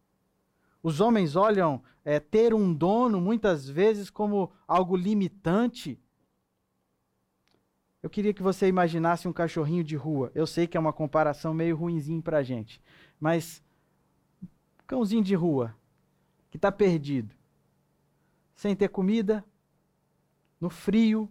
Os 0.83 1.01
homens 1.01 1.35
olham 1.35 1.83
é, 2.05 2.21
ter 2.21 2.53
um 2.53 2.75
dono 2.75 3.19
muitas 3.19 3.67
vezes 3.67 4.11
como 4.11 4.53
algo 4.69 4.97
limitante. 4.97 5.99
Eu 8.03 8.11
queria 8.11 8.35
que 8.35 8.43
você 8.43 8.69
imaginasse 8.69 9.27
um 9.27 9.33
cachorrinho 9.33 9.83
de 9.83 9.97
rua. 9.97 10.31
Eu 10.35 10.47
sei 10.47 10.67
que 10.67 10.77
é 10.77 10.81
uma 10.81 10.93
comparação 10.93 11.55
meio 11.55 11.75
ruinzinho 11.75 12.21
pra 12.21 12.43
gente, 12.43 12.83
mas 13.19 13.65
cãozinho 14.87 15.25
de 15.25 15.35
rua 15.35 15.75
que 16.57 16.59
está 16.59 16.73
perdido, 16.73 17.37
sem 18.55 18.75
ter 18.75 18.89
comida, 18.89 19.45
no 20.59 20.71
frio, 20.71 21.31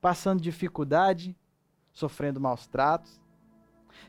passando 0.00 0.40
dificuldade, 0.40 1.36
sofrendo 1.92 2.40
maus 2.40 2.64
tratos. 2.64 3.20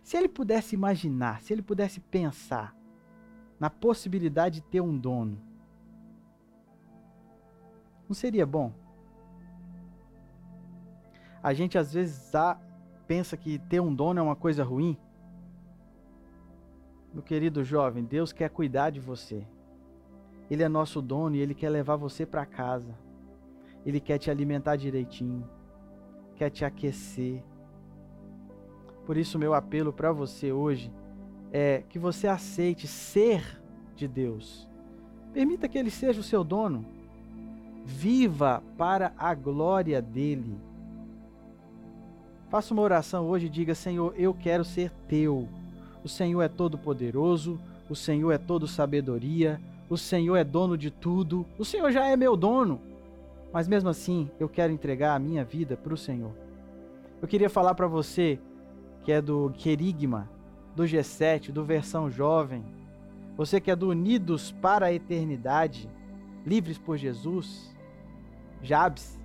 Se 0.03 0.15
ele 0.15 0.29
pudesse 0.29 0.75
imaginar, 0.75 1.41
se 1.41 1.51
ele 1.51 1.63
pudesse 1.63 1.99
pensar 1.99 2.75
na 3.59 3.67
possibilidade 3.67 4.61
de 4.61 4.67
ter 4.67 4.79
um 4.79 4.95
dono, 4.95 5.41
não 8.07 8.13
seria 8.13 8.45
bom? 8.45 8.71
A 11.41 11.51
gente 11.51 11.79
às 11.79 11.93
vezes 11.93 12.29
dá, 12.29 12.59
pensa 13.07 13.35
que 13.35 13.57
ter 13.57 13.79
um 13.79 13.93
dono 13.93 14.19
é 14.19 14.23
uma 14.23 14.35
coisa 14.35 14.63
ruim. 14.63 14.95
Meu 17.11 17.23
querido 17.23 17.63
jovem, 17.63 18.03
Deus 18.03 18.31
quer 18.31 18.51
cuidar 18.51 18.91
de 18.91 18.99
você. 18.99 19.47
Ele 20.49 20.63
é 20.63 20.69
nosso 20.69 21.01
dono 21.01 21.35
e 21.35 21.39
ele 21.39 21.55
quer 21.55 21.69
levar 21.69 21.95
você 21.95 22.25
para 22.25 22.45
casa. 22.45 22.93
Ele 23.85 23.99
quer 23.99 24.17
te 24.17 24.31
alimentar 24.31 24.75
direitinho, 24.75 25.47
quer 26.35 26.49
te 26.49 26.65
aquecer. 26.65 27.43
Por 29.05 29.17
isso, 29.17 29.37
meu 29.37 29.53
apelo 29.53 29.93
para 29.93 30.11
você 30.11 30.51
hoje 30.51 30.91
é 31.51 31.83
que 31.87 31.99
você 31.99 32.27
aceite 32.27 32.87
ser 32.87 33.61
de 33.95 34.07
Deus. 34.07 34.67
Permita 35.33 35.67
que 35.67 35.77
Ele 35.77 35.91
seja 35.91 36.19
o 36.19 36.23
seu 36.23 36.43
dono. 36.43 36.85
Viva 37.83 38.63
para 38.77 39.13
a 39.17 39.33
glória 39.35 40.01
dele. 40.01 40.57
Faça 42.49 42.73
uma 42.73 42.81
oração 42.81 43.27
hoje 43.27 43.45
e 43.45 43.49
diga: 43.49 43.75
Senhor, 43.75 44.13
eu 44.17 44.33
quero 44.33 44.63
ser 44.63 44.91
teu. 45.07 45.47
O 46.03 46.09
Senhor 46.09 46.41
é 46.41 46.47
todo 46.47 46.77
poderoso, 46.77 47.59
o 47.89 47.95
Senhor 47.95 48.31
é 48.31 48.37
todo 48.37 48.67
sabedoria, 48.67 49.59
o 49.89 49.97
Senhor 49.97 50.35
é 50.35 50.43
dono 50.43 50.77
de 50.77 50.89
tudo, 50.89 51.45
o 51.57 51.65
Senhor 51.65 51.91
já 51.91 52.07
é 52.07 52.15
meu 52.15 52.35
dono, 52.35 52.81
mas 53.53 53.67
mesmo 53.67 53.89
assim 53.89 54.29
eu 54.39 54.49
quero 54.49 54.73
entregar 54.73 55.15
a 55.15 55.19
minha 55.19 55.43
vida 55.43 55.77
para 55.77 55.93
o 55.93 55.97
Senhor. 55.97 56.31
Eu 57.21 57.27
queria 57.27 57.49
falar 57.49 57.75
para 57.75 57.87
você 57.87 58.39
que 59.03 59.11
é 59.11 59.21
do 59.21 59.51
Querigma, 59.55 60.29
do 60.75 60.83
G7, 60.83 61.51
do 61.51 61.63
Versão 61.63 62.09
Jovem, 62.09 62.63
você 63.37 63.61
que 63.61 63.69
é 63.69 63.75
do 63.75 63.89
Unidos 63.89 64.51
para 64.51 64.87
a 64.87 64.93
Eternidade, 64.93 65.89
Livres 66.45 66.77
por 66.77 66.97
Jesus, 66.97 67.75
Jabes, 68.61 69.19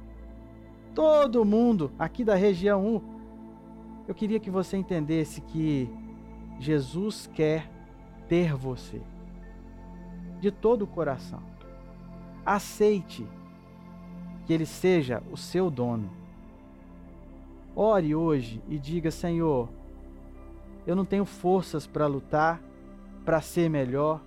todo 0.94 1.44
mundo 1.44 1.90
aqui 1.98 2.24
da 2.24 2.34
região 2.34 2.86
1, 2.86 3.02
eu 4.08 4.14
queria 4.14 4.40
que 4.40 4.50
você 4.50 4.76
entendesse 4.76 5.40
que 5.40 5.88
Jesus 6.58 7.30
quer 7.32 7.70
ter 8.28 8.54
você 8.54 9.00
de 10.40 10.50
todo 10.50 10.82
o 10.82 10.86
coração. 10.86 11.42
Aceite 12.44 13.26
que 14.46 14.52
Ele 14.52 14.66
seja 14.66 15.22
o 15.30 15.36
seu 15.36 15.70
dono. 15.70 16.10
Ore 17.76 18.14
hoje 18.14 18.62
e 18.68 18.78
diga: 18.78 19.10
Senhor, 19.10 19.68
eu 20.86 20.96
não 20.96 21.04
tenho 21.04 21.24
forças 21.24 21.86
para 21.86 22.06
lutar, 22.06 22.60
para 23.24 23.40
ser 23.40 23.68
melhor. 23.68 24.20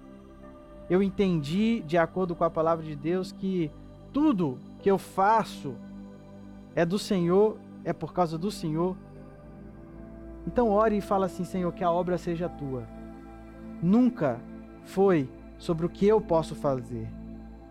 Eu 0.90 1.02
entendi, 1.02 1.82
de 1.82 1.98
acordo 1.98 2.36
com 2.36 2.44
a 2.44 2.50
palavra 2.50 2.86
de 2.86 2.96
Deus, 2.96 3.32
que 3.32 3.72
tudo 4.12 4.58
que 4.82 4.90
eu 4.90 4.98
faço 4.98 5.76
é 6.76 6.86
do 6.86 7.00
Senhor, 7.00 7.58
é 7.84 7.92
por 7.92 8.14
causa 8.14 8.38
do 8.38 8.52
Senhor. 8.52 8.96
Então 10.46 10.70
ore 10.70 10.98
e 10.98 11.02
fala 11.02 11.26
assim, 11.26 11.44
Senhor, 11.44 11.72
que 11.74 11.84
a 11.84 11.92
obra 11.92 12.18
seja 12.18 12.50
tua. 12.50 12.88
Nunca 13.82 14.40
foi 14.84 15.30
sobre 15.64 15.86
o 15.86 15.90
que 15.90 16.06
eu 16.06 16.20
posso 16.20 16.54
fazer. 16.56 17.08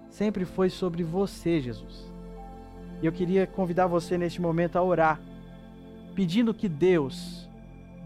Sempre 0.08 0.46
foi 0.46 0.70
sobre 0.70 1.04
você, 1.04 1.60
Jesus. 1.60 2.10
E 3.02 3.06
eu 3.06 3.12
queria 3.12 3.46
convidar 3.46 3.86
você 3.86 4.16
neste 4.16 4.40
momento 4.40 4.76
a 4.76 4.82
orar, 4.82 5.20
pedindo 6.14 6.54
que 6.54 6.70
Deus, 6.70 7.50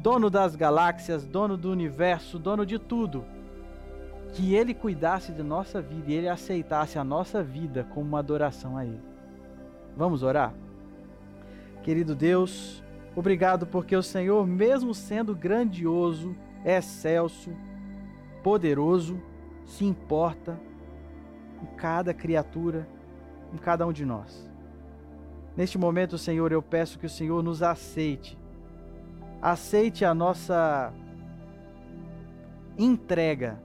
dono 0.00 0.28
das 0.28 0.56
galáxias, 0.56 1.24
dono 1.24 1.56
do 1.56 1.70
universo, 1.70 2.36
dono 2.36 2.66
de 2.66 2.80
tudo, 2.80 3.24
que 4.32 4.56
Ele 4.56 4.74
cuidasse 4.74 5.30
de 5.30 5.42
nossa 5.42 5.80
vida 5.80 6.10
e 6.10 6.14
Ele 6.14 6.28
aceitasse 6.28 6.98
a 6.98 7.04
nossa 7.04 7.40
vida 7.40 7.86
como 7.94 8.08
uma 8.08 8.18
adoração 8.18 8.76
a 8.76 8.84
Ele. 8.84 9.00
Vamos 9.96 10.24
orar? 10.24 10.52
Querido 11.84 12.16
Deus, 12.16 12.82
obrigado 13.14 13.68
porque 13.68 13.94
o 13.94 14.02
Senhor, 14.02 14.44
mesmo 14.48 14.92
sendo 14.92 15.32
grandioso, 15.32 16.34
excelso, 16.64 17.52
poderoso, 18.42 19.22
se 19.66 19.84
importa 19.84 20.58
com 21.58 21.66
cada 21.76 22.14
criatura, 22.14 22.88
com 23.50 23.58
cada 23.58 23.86
um 23.86 23.92
de 23.92 24.06
nós. 24.06 24.50
Neste 25.56 25.76
momento, 25.76 26.16
Senhor, 26.16 26.52
eu 26.52 26.62
peço 26.62 26.98
que 26.98 27.06
o 27.06 27.10
Senhor 27.10 27.42
nos 27.42 27.62
aceite. 27.62 28.38
Aceite 29.42 30.04
a 30.04 30.14
nossa 30.14 30.92
entrega. 32.78 33.60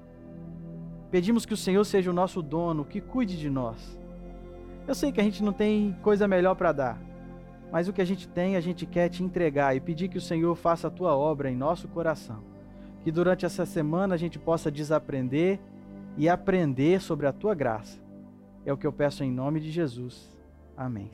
Pedimos 1.11 1.45
que 1.45 1.53
o 1.53 1.57
Senhor 1.57 1.83
seja 1.83 2.09
o 2.09 2.13
nosso 2.13 2.41
dono, 2.41 2.85
que 2.85 3.01
cuide 3.01 3.37
de 3.37 3.49
nós. 3.49 3.99
Eu 4.87 4.95
sei 4.95 5.11
que 5.11 5.21
a 5.21 5.23
gente 5.23 5.43
não 5.43 5.53
tem 5.53 5.95
coisa 6.01 6.27
melhor 6.27 6.55
para 6.55 6.71
dar, 6.71 7.01
mas 7.71 7.87
o 7.87 7.93
que 7.93 8.01
a 8.01 8.05
gente 8.05 8.27
tem, 8.27 8.55
a 8.55 8.61
gente 8.61 8.85
quer 8.85 9.09
te 9.09 9.23
entregar 9.23 9.75
e 9.75 9.79
pedir 9.79 10.07
que 10.07 10.17
o 10.17 10.21
Senhor 10.21 10.55
faça 10.55 10.87
a 10.87 10.91
tua 10.91 11.15
obra 11.15 11.51
em 11.51 11.55
nosso 11.55 11.87
coração. 11.87 12.43
Que 13.03 13.11
durante 13.11 13.45
essa 13.45 13.65
semana 13.65 14.15
a 14.15 14.17
gente 14.17 14.39
possa 14.39 14.71
desaprender 14.71 15.59
e 16.17 16.29
aprender 16.29 17.01
sobre 17.01 17.27
a 17.27 17.33
tua 17.33 17.55
graça. 17.55 18.01
É 18.65 18.71
o 18.71 18.77
que 18.77 18.85
eu 18.85 18.93
peço 18.93 19.23
em 19.23 19.31
nome 19.31 19.59
de 19.59 19.71
Jesus. 19.71 20.37
Amém. 20.75 21.09